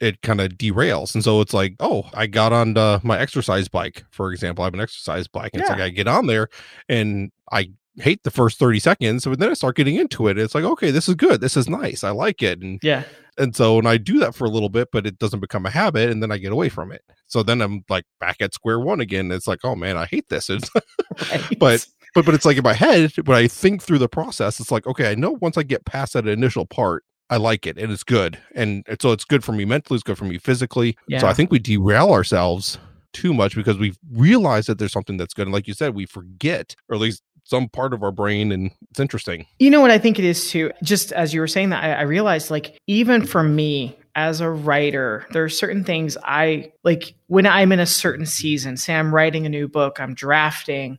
it 0.00 0.22
kind 0.22 0.40
of 0.40 0.52
derails. 0.52 1.14
And 1.14 1.24
so 1.24 1.40
it's 1.40 1.54
like, 1.54 1.74
oh, 1.80 2.08
I 2.14 2.26
got 2.26 2.52
on 2.52 2.74
my 3.02 3.18
exercise 3.18 3.68
bike, 3.68 4.04
for 4.10 4.32
example. 4.32 4.62
I 4.62 4.66
have 4.66 4.74
an 4.74 4.80
exercise 4.80 5.28
bike. 5.28 5.50
And 5.54 5.60
yeah. 5.60 5.64
it's 5.64 5.70
like 5.70 5.80
I 5.80 5.88
get 5.90 6.08
on 6.08 6.26
there 6.26 6.48
and 6.88 7.30
I 7.52 7.70
hate 7.96 8.22
the 8.24 8.30
first 8.30 8.58
30 8.58 8.78
seconds. 8.78 9.24
But 9.24 9.38
then 9.38 9.50
I 9.50 9.54
start 9.54 9.76
getting 9.76 9.96
into 9.96 10.28
it. 10.28 10.38
It's 10.38 10.54
like, 10.54 10.64
okay, 10.64 10.90
this 10.90 11.08
is 11.08 11.14
good. 11.14 11.40
This 11.40 11.56
is 11.56 11.68
nice. 11.68 12.04
I 12.04 12.10
like 12.10 12.42
it. 12.42 12.60
And 12.60 12.78
yeah. 12.82 13.04
And 13.38 13.54
so 13.54 13.76
when 13.76 13.86
I 13.86 13.98
do 13.98 14.18
that 14.20 14.34
for 14.34 14.46
a 14.46 14.50
little 14.50 14.70
bit, 14.70 14.88
but 14.92 15.06
it 15.06 15.18
doesn't 15.18 15.40
become 15.40 15.66
a 15.66 15.70
habit, 15.70 16.10
and 16.10 16.22
then 16.22 16.32
I 16.32 16.38
get 16.38 16.52
away 16.52 16.70
from 16.70 16.90
it. 16.90 17.02
So 17.26 17.42
then 17.42 17.60
I'm 17.60 17.84
like 17.90 18.04
back 18.18 18.36
at 18.40 18.54
square 18.54 18.80
one 18.80 19.00
again. 19.00 19.30
It's 19.30 19.46
like, 19.46 19.60
oh 19.62 19.74
man, 19.74 19.98
I 19.98 20.06
hate 20.06 20.28
this. 20.30 20.48
right. 21.30 21.58
But 21.58 21.86
but 22.14 22.24
but 22.24 22.34
it's 22.34 22.46
like 22.46 22.56
in 22.56 22.62
my 22.62 22.72
head 22.72 23.12
when 23.26 23.36
I 23.36 23.46
think 23.46 23.82
through 23.82 23.98
the 23.98 24.08
process, 24.08 24.58
it's 24.58 24.70
like, 24.70 24.86
okay, 24.86 25.10
I 25.10 25.14
know 25.14 25.32
once 25.42 25.58
I 25.58 25.64
get 25.64 25.84
past 25.84 26.14
that 26.14 26.26
initial 26.26 26.64
part, 26.64 27.04
I 27.28 27.36
like 27.38 27.66
it 27.66 27.78
and 27.78 27.90
it's 27.90 28.04
good. 28.04 28.38
And 28.54 28.84
so 29.00 29.12
it's 29.12 29.24
good 29.24 29.44
for 29.44 29.52
me 29.52 29.64
mentally, 29.64 29.96
it's 29.96 30.04
good 30.04 30.18
for 30.18 30.24
me 30.24 30.38
physically. 30.38 30.96
Yeah. 31.08 31.20
So 31.20 31.26
I 31.26 31.32
think 31.32 31.50
we 31.50 31.58
derail 31.58 32.12
ourselves 32.12 32.78
too 33.12 33.32
much 33.34 33.54
because 33.54 33.78
we 33.78 33.94
realize 34.12 34.66
that 34.66 34.78
there's 34.78 34.92
something 34.92 35.16
that's 35.16 35.34
good. 35.34 35.46
And 35.46 35.52
like 35.52 35.66
you 35.66 35.74
said, 35.74 35.94
we 35.94 36.06
forget, 36.06 36.76
or 36.88 36.96
at 36.96 37.00
least 37.00 37.22
some 37.44 37.68
part 37.68 37.94
of 37.94 38.02
our 38.02 38.10
brain, 38.10 38.50
and 38.50 38.70
it's 38.90 39.00
interesting. 39.00 39.46
You 39.58 39.70
know 39.70 39.80
what 39.80 39.90
I 39.90 39.98
think 39.98 40.18
it 40.18 40.24
is 40.24 40.50
too? 40.50 40.72
Just 40.82 41.12
as 41.12 41.32
you 41.32 41.40
were 41.40 41.46
saying 41.46 41.70
that, 41.70 41.82
I, 41.82 41.92
I 41.92 42.02
realized 42.02 42.50
like 42.50 42.78
even 42.86 43.24
for 43.24 43.42
me, 43.42 43.96
as 44.16 44.40
a 44.40 44.48
writer, 44.48 45.26
there 45.30 45.44
are 45.44 45.48
certain 45.48 45.84
things 45.84 46.16
I 46.24 46.72
like 46.82 47.14
when 47.26 47.46
I'm 47.46 47.70
in 47.70 47.80
a 47.80 47.86
certain 47.86 48.24
season, 48.24 48.78
say 48.78 48.94
I'm 48.94 49.14
writing 49.14 49.44
a 49.44 49.50
new 49.50 49.68
book, 49.68 50.00
I'm 50.00 50.14
drafting, 50.14 50.98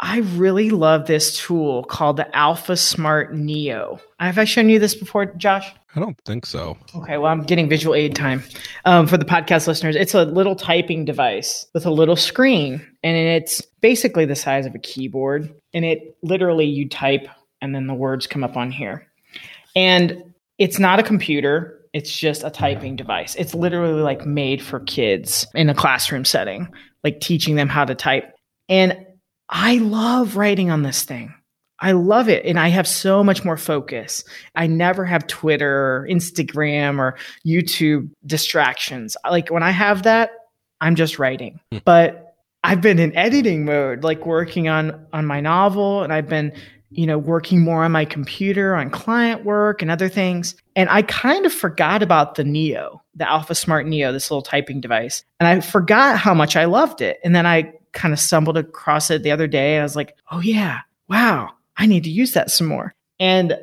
I 0.00 0.18
really 0.18 0.70
love 0.70 1.06
this 1.06 1.36
tool 1.36 1.82
called 1.84 2.18
the 2.18 2.36
Alpha 2.36 2.76
Smart 2.76 3.34
Neo. 3.34 4.00
Have 4.20 4.38
I 4.38 4.44
shown 4.44 4.68
you 4.68 4.78
this 4.78 4.94
before, 4.94 5.26
Josh? 5.26 5.72
I 5.96 6.00
don't 6.00 6.18
think 6.24 6.46
so. 6.46 6.76
Okay, 6.94 7.18
well, 7.18 7.32
I'm 7.32 7.42
getting 7.42 7.68
visual 7.68 7.94
aid 7.94 8.14
time 8.14 8.44
um, 8.84 9.08
for 9.08 9.16
the 9.16 9.24
podcast 9.24 9.66
listeners. 9.66 9.96
It's 9.96 10.14
a 10.14 10.24
little 10.24 10.54
typing 10.54 11.04
device 11.04 11.66
with 11.74 11.84
a 11.84 11.90
little 11.90 12.14
screen, 12.14 12.86
and 13.02 13.16
it's 13.16 13.60
basically 13.80 14.24
the 14.24 14.36
size 14.36 14.66
of 14.66 14.74
a 14.76 14.78
keyboard. 14.78 15.52
And 15.74 15.84
it 15.84 16.16
literally, 16.22 16.66
you 16.66 16.88
type, 16.88 17.26
and 17.60 17.74
then 17.74 17.88
the 17.88 17.94
words 17.94 18.28
come 18.28 18.44
up 18.44 18.56
on 18.56 18.70
here. 18.70 19.04
And 19.74 20.22
it's 20.58 20.78
not 20.78 21.00
a 21.00 21.02
computer, 21.02 21.80
it's 21.92 22.16
just 22.16 22.44
a 22.44 22.50
typing 22.50 22.94
device. 22.94 23.34
It's 23.34 23.54
literally 23.54 24.02
like 24.02 24.24
made 24.24 24.62
for 24.62 24.78
kids 24.80 25.46
in 25.54 25.68
a 25.68 25.74
classroom 25.74 26.24
setting, 26.24 26.68
like 27.02 27.20
teaching 27.20 27.56
them 27.56 27.68
how 27.68 27.84
to 27.84 27.96
type. 27.96 28.32
And 28.68 29.06
I 29.48 29.78
love 29.78 30.36
writing 30.36 30.70
on 30.70 30.82
this 30.82 31.04
thing. 31.04 31.34
I 31.80 31.92
love 31.92 32.28
it. 32.28 32.44
And 32.44 32.58
I 32.58 32.68
have 32.68 32.88
so 32.88 33.22
much 33.22 33.44
more 33.44 33.56
focus. 33.56 34.24
I 34.54 34.66
never 34.66 35.04
have 35.04 35.26
Twitter 35.26 35.70
or 35.70 36.08
Instagram 36.10 36.98
or 36.98 37.16
YouTube 37.46 38.10
distractions. 38.26 39.16
Like 39.28 39.48
when 39.48 39.62
I 39.62 39.70
have 39.70 40.02
that, 40.02 40.30
I'm 40.80 40.96
just 40.96 41.18
writing. 41.18 41.60
Hmm. 41.72 41.78
But 41.84 42.34
I've 42.64 42.80
been 42.80 42.98
in 42.98 43.16
editing 43.16 43.64
mode, 43.64 44.02
like 44.02 44.26
working 44.26 44.68
on 44.68 45.06
on 45.12 45.24
my 45.24 45.40
novel 45.40 46.02
and 46.02 46.12
I've 46.12 46.28
been, 46.28 46.52
you 46.90 47.06
know, 47.06 47.16
working 47.16 47.60
more 47.60 47.84
on 47.84 47.92
my 47.92 48.04
computer 48.04 48.74
on 48.74 48.90
client 48.90 49.44
work 49.44 49.80
and 49.80 49.90
other 49.90 50.08
things. 50.08 50.56
And 50.74 50.88
I 50.90 51.02
kind 51.02 51.46
of 51.46 51.52
forgot 51.52 52.02
about 52.02 52.34
the 52.34 52.44
Neo, 52.44 53.02
the 53.14 53.28
Alpha 53.28 53.54
Smart 53.54 53.86
Neo, 53.86 54.12
this 54.12 54.30
little 54.30 54.42
typing 54.42 54.80
device. 54.80 55.24
And 55.38 55.46
I 55.46 55.60
forgot 55.60 56.18
how 56.18 56.34
much 56.34 56.56
I 56.56 56.64
loved 56.64 57.00
it. 57.00 57.20
And 57.22 57.34
then 57.34 57.46
I 57.46 57.72
kind 57.92 58.12
of 58.12 58.20
stumbled 58.20 58.56
across 58.56 59.10
it 59.10 59.22
the 59.22 59.30
other 59.30 59.46
day. 59.46 59.78
I 59.78 59.82
was 59.82 59.96
like, 59.96 60.16
oh, 60.30 60.40
yeah, 60.40 60.80
wow, 61.08 61.50
I 61.76 61.86
need 61.86 62.04
to 62.04 62.10
use 62.10 62.32
that 62.32 62.50
some 62.50 62.66
more. 62.66 62.94
And 63.18 63.58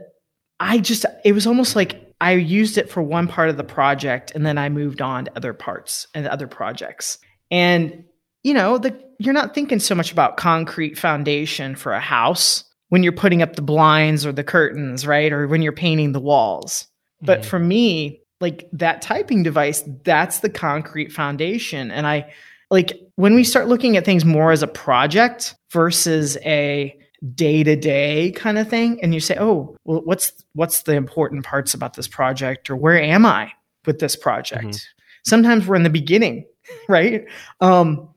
I 0.59 0.79
just, 0.79 1.05
it 1.23 1.33
was 1.33 1.47
almost 1.47 1.75
like 1.75 2.13
I 2.21 2.33
used 2.33 2.77
it 2.77 2.89
for 2.89 3.01
one 3.01 3.27
part 3.27 3.49
of 3.49 3.57
the 3.57 3.63
project 3.63 4.31
and 4.35 4.45
then 4.45 4.57
I 4.57 4.69
moved 4.69 5.01
on 5.01 5.25
to 5.25 5.35
other 5.35 5.53
parts 5.53 6.07
and 6.13 6.27
other 6.27 6.47
projects. 6.47 7.17
And, 7.51 8.05
you 8.43 8.53
know, 8.53 8.77
the, 8.77 8.97
you're 9.19 9.33
not 9.33 9.53
thinking 9.53 9.79
so 9.79 9.95
much 9.95 10.11
about 10.11 10.38
concrete 10.38 10.97
foundation 10.97 11.75
for 11.75 11.93
a 11.93 11.99
house 11.99 12.63
when 12.89 13.03
you're 13.03 13.11
putting 13.11 13.41
up 13.41 13.55
the 13.55 13.61
blinds 13.61 14.25
or 14.25 14.31
the 14.31 14.43
curtains, 14.43 15.05
right? 15.05 15.31
Or 15.31 15.47
when 15.47 15.61
you're 15.61 15.71
painting 15.71 16.11
the 16.11 16.19
walls. 16.19 16.88
But 17.21 17.41
mm-hmm. 17.41 17.49
for 17.49 17.59
me, 17.59 18.21
like 18.41 18.69
that 18.73 19.01
typing 19.01 19.43
device, 19.43 19.83
that's 20.03 20.39
the 20.39 20.49
concrete 20.49 21.11
foundation. 21.11 21.91
And 21.91 22.05
I, 22.05 22.31
like 22.75 22.99
when 23.15 23.35
we 23.35 23.45
start 23.45 23.69
looking 23.69 23.95
at 23.95 24.03
things 24.03 24.25
more 24.25 24.51
as 24.51 24.61
a 24.61 24.67
project 24.67 25.55
versus 25.71 26.35
a 26.43 26.93
day-to-day 27.33 28.33
kind 28.33 28.57
of 28.57 28.67
thing 28.67 28.99
and 29.01 29.13
you 29.13 29.21
say 29.21 29.38
oh 29.39 29.73
well 29.85 30.01
what's 30.03 30.33
what's 30.53 30.83
the 30.83 30.91
important 30.91 31.45
parts 31.45 31.73
about 31.73 31.93
this 31.93 32.07
project 32.07 32.69
or 32.69 32.75
where 32.75 33.01
am 33.01 33.25
i 33.25 33.49
with 33.85 33.99
this 33.99 34.17
project? 34.17 34.65
Mm-hmm. 34.65 35.25
sometimes 35.25 35.65
we're 35.65 35.77
in 35.77 35.83
the 35.83 35.89
beginning 35.89 36.45
right? 36.89 37.25
Um 37.61 38.09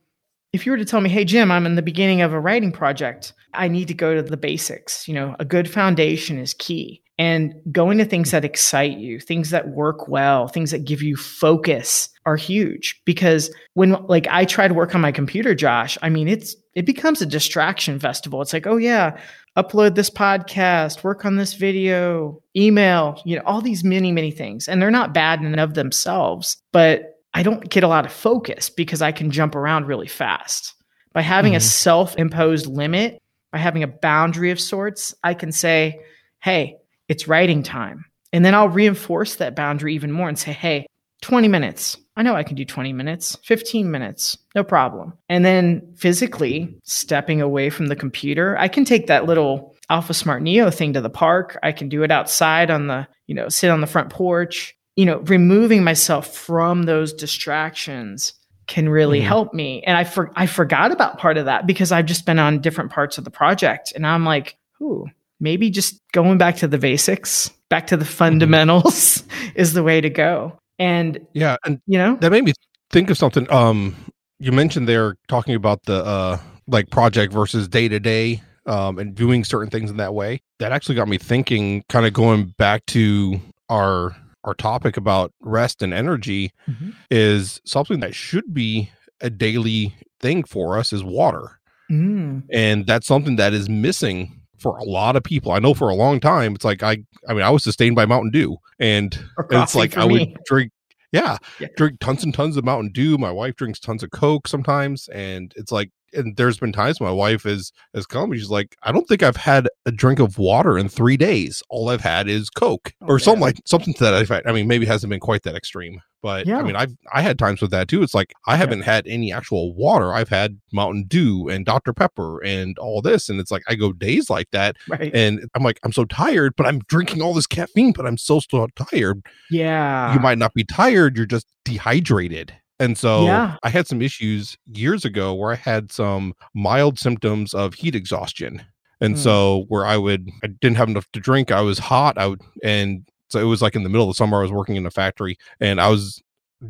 if 0.53 0.65
you 0.65 0.73
were 0.73 0.79
to 0.79 0.85
tell 0.85 1.01
me 1.01 1.09
hey 1.09 1.25
jim 1.25 1.53
i'm 1.53 1.65
in 1.65 1.77
the 1.77 1.83
beginning 1.83 2.21
of 2.23 2.33
a 2.33 2.41
writing 2.41 2.73
project. 2.73 3.33
I 3.55 3.69
need 3.69 3.89
to 3.89 3.95
go 3.95 4.15
to 4.15 4.23
the 4.23 4.37
basics. 4.37 5.07
You 5.07 5.15
know 5.15 5.37
a 5.39 5.45
good 5.45 5.71
foundation 5.71 6.37
is 6.39 6.53
key 6.55 7.03
and 7.19 7.55
going 7.73 7.99
to 7.99 8.05
things 8.05 8.31
that 8.31 8.45
excite 8.45 8.97
you, 8.97 9.19
things 9.19 9.51
that 9.51 9.69
work 9.71 10.07
well, 10.07 10.47
things 10.47 10.71
that 10.71 10.85
give 10.85 11.03
you 11.03 11.17
focus 11.17 12.09
are 12.25 12.37
huge 12.37 13.01
because 13.05 13.51
when 13.75 13.93
like 14.07 14.27
I 14.31 14.45
try 14.45 14.69
to 14.69 14.75
work 14.75 14.95
on 14.95 15.01
my 15.01 15.13
computer, 15.13 15.55
Josh, 15.55 15.99
I 16.03 16.09
mean 16.09 16.29
it's 16.29 16.55
it 16.75 16.87
becomes 16.87 17.21
a 17.21 17.27
distraction 17.27 17.99
festival. 17.99 18.41
It's 18.41 18.53
like, 18.53 18.67
oh 18.67 18.77
yeah, 18.77 19.19
upload 19.57 19.97
this 19.97 20.11
podcast, 20.11 21.03
work 21.03 21.25
on 21.25 21.37
this 21.37 21.55
video, 21.55 22.41
email, 22.57 23.21
you 23.25 23.35
know, 23.35 23.43
all 23.45 23.61
these 23.61 23.83
many, 23.83 24.13
many 24.13 24.31
things. 24.31 24.69
And 24.69 24.81
they're 24.81 24.91
not 24.91 25.13
bad 25.13 25.41
in 25.41 25.47
and 25.47 25.59
of 25.59 25.75
themselves, 25.75 26.57
but 26.73 27.19
I 27.35 27.43
don't 27.43 27.69
get 27.69 27.83
a 27.83 27.89
lot 27.89 28.07
of 28.07 28.13
focus 28.13 28.71
because 28.71 29.03
I 29.03 29.11
can 29.11 29.33
jump 29.33 29.57
around 29.57 29.87
really 29.87 30.07
fast. 30.07 30.75
By 31.13 31.23
having 31.23 31.53
mm-hmm. 31.53 31.59
a 31.59 31.61
self-imposed 31.61 32.67
limit, 32.67 33.21
by 33.51 33.59
having 33.59 33.83
a 33.83 33.89
boundary 33.89 34.53
of 34.53 34.61
sorts, 34.61 35.15
I 35.25 35.35
can 35.35 35.51
say, 35.51 36.01
hey, 36.41 36.77
it's 37.09 37.29
writing 37.29 37.63
time. 37.63 38.05
And 38.33 38.45
then 38.45 38.55
I'll 38.55 38.69
reinforce 38.69 39.37
that 39.37 39.57
boundary 39.57 39.95
even 39.95 40.13
more 40.13 40.29
and 40.29 40.39
say, 40.39 40.53
hey, 40.53 40.87
20 41.23 41.49
minutes. 41.49 41.97
I 42.17 42.23
know 42.23 42.35
I 42.35 42.43
can 42.43 42.57
do 42.57 42.65
20 42.65 42.93
minutes, 42.93 43.37
15 43.45 43.91
minutes, 43.91 44.37
no 44.55 44.65
problem. 44.65 45.15
And 45.29 45.45
then 45.45 45.95
physically 45.97 46.77
stepping 46.85 47.41
away 47.41 47.71
from 47.71 47.87
the 47.87 47.97
computer, 47.97 48.57
I 48.59 48.69
can 48.69 48.85
take 48.85 49.07
that 49.07 49.25
little 49.25 49.75
Alpha 49.91 50.15
Smart 50.15 50.43
Neo 50.43 50.71
thing 50.71 50.93
to 50.93 51.01
the 51.01 51.11
park. 51.11 51.59
I 51.63 51.73
can 51.73 51.89
do 51.89 52.03
it 52.03 52.11
outside 52.11 52.71
on 52.71 52.89
the, 52.89 53.09
you 53.27 53.35
know, 53.35 53.49
sit 53.49 53.71
on 53.71 53.81
the 53.81 53.87
front 53.87 54.11
porch. 54.11 54.75
You 54.97 55.07
know, 55.07 55.19
removing 55.19 55.85
myself 55.85 56.35
from 56.35 56.83
those 56.83 57.13
distractions 57.13 58.35
can 58.67 58.89
really 58.89 59.21
mm-hmm. 59.21 59.29
help 59.29 59.55
me. 59.55 59.83
And 59.85 59.97
I 59.97 60.05
for, 60.05 60.33
I 60.35 60.47
forgot 60.47 60.91
about 60.91 61.19
part 61.19 61.39
of 61.39 61.47
that 61.47 61.67
because 61.67 61.93
I've 61.93 62.07
just 62.07 62.27
been 62.27 62.41
on 62.41 62.61
different 62.61 62.91
parts 62.91 63.17
of 63.17 63.25
the 63.25 63.31
project 63.31 63.93
and 63.95 64.07
I'm 64.07 64.25
like, 64.25 64.57
ooh, 64.83 65.07
maybe 65.41 65.71
just 65.71 66.01
going 66.13 66.39
back 66.39 66.57
to 66.57 66.69
the 66.69 66.79
basics, 66.79 67.51
back 67.69 67.87
to 67.89 67.97
the 67.97 68.05
mm-hmm. 68.05 68.15
fundamentals 68.15 69.23
mm-hmm. 69.23 69.49
is 69.57 69.73
the 69.73 69.83
way 69.83 70.01
to 70.01 70.11
go. 70.11 70.59
And 70.79 71.27
yeah, 71.33 71.57
and 71.65 71.81
you 71.87 71.99
know, 71.99 72.17
that 72.21 72.31
made 72.31 72.45
me 72.45 72.53
think 72.91 73.11
of 73.11 73.19
something. 73.19 73.51
Um, 73.53 73.97
you 74.39 74.53
mentioned 74.53 74.89
they're 74.89 75.17
talking 75.27 75.55
about 75.55 75.83
the 75.85 76.05
uh 76.05 76.39
like 76.69 76.91
project 76.91 77.33
versus 77.33 77.67
day 77.67 77.89
to 77.89 77.99
day 77.99 78.43
um 78.67 78.99
and 78.99 79.15
doing 79.15 79.43
certain 79.43 79.71
things 79.71 79.91
in 79.91 79.97
that 79.97 80.15
way. 80.15 80.41
That 80.61 80.73
actually 80.73 80.95
got 80.95 81.09
me 81.09 81.19
thinking, 81.19 81.83
kind 81.89 82.07
of 82.07 82.13
going 82.13 82.55
back 82.59 82.87
to 82.87 83.41
our 83.69 84.17
our 84.45 84.55
topic 84.55 84.97
about 84.97 85.33
rest 85.41 85.83
and 85.83 85.93
energy 85.93 86.53
Mm-hmm. 86.71 86.91
is 87.11 87.61
something 87.65 88.01
that 88.01 88.15
should 88.15 88.55
be 88.55 88.91
a 89.21 89.31
daily 89.31 89.95
thing 90.21 90.45
for 90.45 90.79
us 90.79 90.93
is 90.93 91.03
water. 91.03 91.59
Mm. 91.91 92.45
And 92.53 92.87
that's 92.87 93.07
something 93.07 93.37
that 93.37 93.53
is 93.53 93.69
missing 93.69 94.38
for 94.59 94.77
a 94.77 94.85
lot 94.85 95.17
of 95.17 95.23
people. 95.23 95.53
I 95.53 95.59
know 95.59 95.75
for 95.75 95.89
a 95.89 95.95
long 95.95 96.21
time 96.21 96.55
it's 96.55 96.65
like 96.65 96.83
I 96.83 96.99
I 97.29 97.33
mean 97.35 97.43
I 97.43 97.51
was 97.51 97.65
sustained 97.65 97.97
by 97.97 98.07
Mountain 98.07 98.31
Dew 98.31 98.57
and 98.79 99.15
and 99.51 99.63
it's 99.63 99.75
like 99.75 99.97
I 99.97 100.07
me. 100.07 100.19
would 100.19 100.39
drink, 100.45 100.73
yeah, 101.13 101.39
Yeah. 101.61 101.69
drink 101.77 102.01
tons 102.01 102.23
and 102.25 102.35
tons 102.35 102.57
of 102.57 102.65
Mountain 102.65 102.93
Dew. 102.93 103.17
My 103.19 103.31
wife 103.31 103.57
drinks 103.57 103.81
tons 103.81 104.03
of 104.03 104.11
Coke 104.11 104.47
sometimes, 104.49 105.09
and 105.09 105.53
it's 105.57 105.73
like, 105.73 105.91
and 106.13 106.37
there's 106.37 106.59
been 106.59 106.73
times 106.73 107.01
my 107.01 107.11
wife 107.11 107.45
is 107.47 107.73
has 107.95 108.07
come, 108.07 108.33
she's 108.35 108.51
like, 108.51 108.77
I 108.83 108.93
don't 108.93 109.07
think 109.09 109.23
I've 109.23 109.37
had 109.37 109.69
a 109.87 109.93
drink 109.93 110.19
of 110.19 110.39
water 110.39 110.79
in 110.79 110.89
three 110.89 111.17
days. 111.17 111.63
All 111.71 111.89
I've 111.89 112.01
had 112.01 112.29
is 112.29 112.51
Coke 112.51 112.93
Oh, 113.03 113.07
or 113.07 113.19
something 113.19 113.41
like 113.43 113.59
something 113.67 113.95
to 113.95 114.05
that 114.05 114.23
effect. 114.23 114.47
I 114.47 114.53
mean, 114.53 114.67
maybe 114.67 114.85
it 114.85 114.89
hasn't 114.89 115.11
been 115.11 115.21
quite 115.21 115.43
that 115.45 115.55
extreme, 115.55 116.01
but 116.23 116.47
Yeah. 116.47 116.59
I 116.59 116.63
mean, 116.63 116.77
I've 116.77 116.95
I 117.13 117.23
had 117.23 117.39
times 117.39 117.61
with 117.61 117.71
that 117.73 117.89
too. 117.89 118.03
It's 118.03 118.15
like 118.15 118.33
I 118.47 118.57
haven't 118.57 118.83
had 118.83 119.07
any 119.07 119.33
actual 119.33 119.75
water. 119.75 120.13
I've 120.13 120.29
had 120.29 120.59
Mountain 120.73 121.05
Dew 121.09 121.49
and 121.49 121.65
Dr 121.67 121.93
Pepper 121.93 122.43
and 122.45 122.79
all 122.79 123.01
this, 123.03 123.29
and 123.29 123.41
it's 123.41 123.51
like 123.51 123.63
I 123.69 123.75
go 123.75 123.93
days 123.93 124.31
like 124.31 124.51
that, 124.53 124.77
Right. 124.89 125.11
and 125.15 125.41
I'm 125.55 125.63
like, 125.63 125.79
I'm 125.85 125.93
so 125.93 126.05
tired, 126.05 126.55
but 126.57 126.67
I'm 126.67 126.81
drinking 126.89 127.23
all 127.23 127.35
this 127.35 127.47
caffeine, 127.47 127.93
but 127.93 128.07
I'm 128.07 128.19
so 128.19 128.41
still 128.41 128.67
tired 128.77 129.23
yeah. 129.51 130.13
you 130.15 130.21
might 130.21 130.39
not 130.39 130.53
be 130.55 130.65
tired 130.65 131.17
you're 131.17 131.27
just 131.27 131.47
dehydrated 131.65 132.55
and 132.81 132.97
so 132.99 133.25
Yeah. 133.25 133.57
i 133.63 133.69
had 133.69 133.87
some 133.87 134.01
issues 134.03 134.57
years 134.67 135.05
ago 135.05 135.35
where 135.35 135.53
i 135.53 135.57
had 135.57 135.91
some 135.93 136.35
mild 136.55 136.99
symptoms 136.99 137.55
of 137.55 137.75
heat 137.75 137.95
exhaustion 137.95 138.63
and 139.01 139.15
Mm. 139.15 139.19
so 139.19 139.65
where 139.69 139.85
i 139.87 139.97
would 139.97 140.29
i 140.43 140.47
didn't 140.47 140.77
have 140.77 140.89
enough 140.89 141.07
to 141.13 141.21
drink 141.21 141.51
i 141.51 141.61
was 141.61 141.79
hot 141.79 142.19
i 142.19 142.27
would 142.27 142.41
and 142.63 143.07
so 143.29 143.39
it 143.41 143.45
was 143.45 143.61
like 143.63 143.75
in 143.77 143.83
the 143.83 143.89
middle 143.89 144.09
of 144.09 144.11
the 144.15 144.19
summer 144.19 144.39
i 144.39 144.43
was 144.43 144.53
working 144.53 144.77
in 144.77 144.87
a 144.87 144.91
factory 144.91 145.37
and 145.61 145.81
i 145.81 145.89
was 145.89 146.23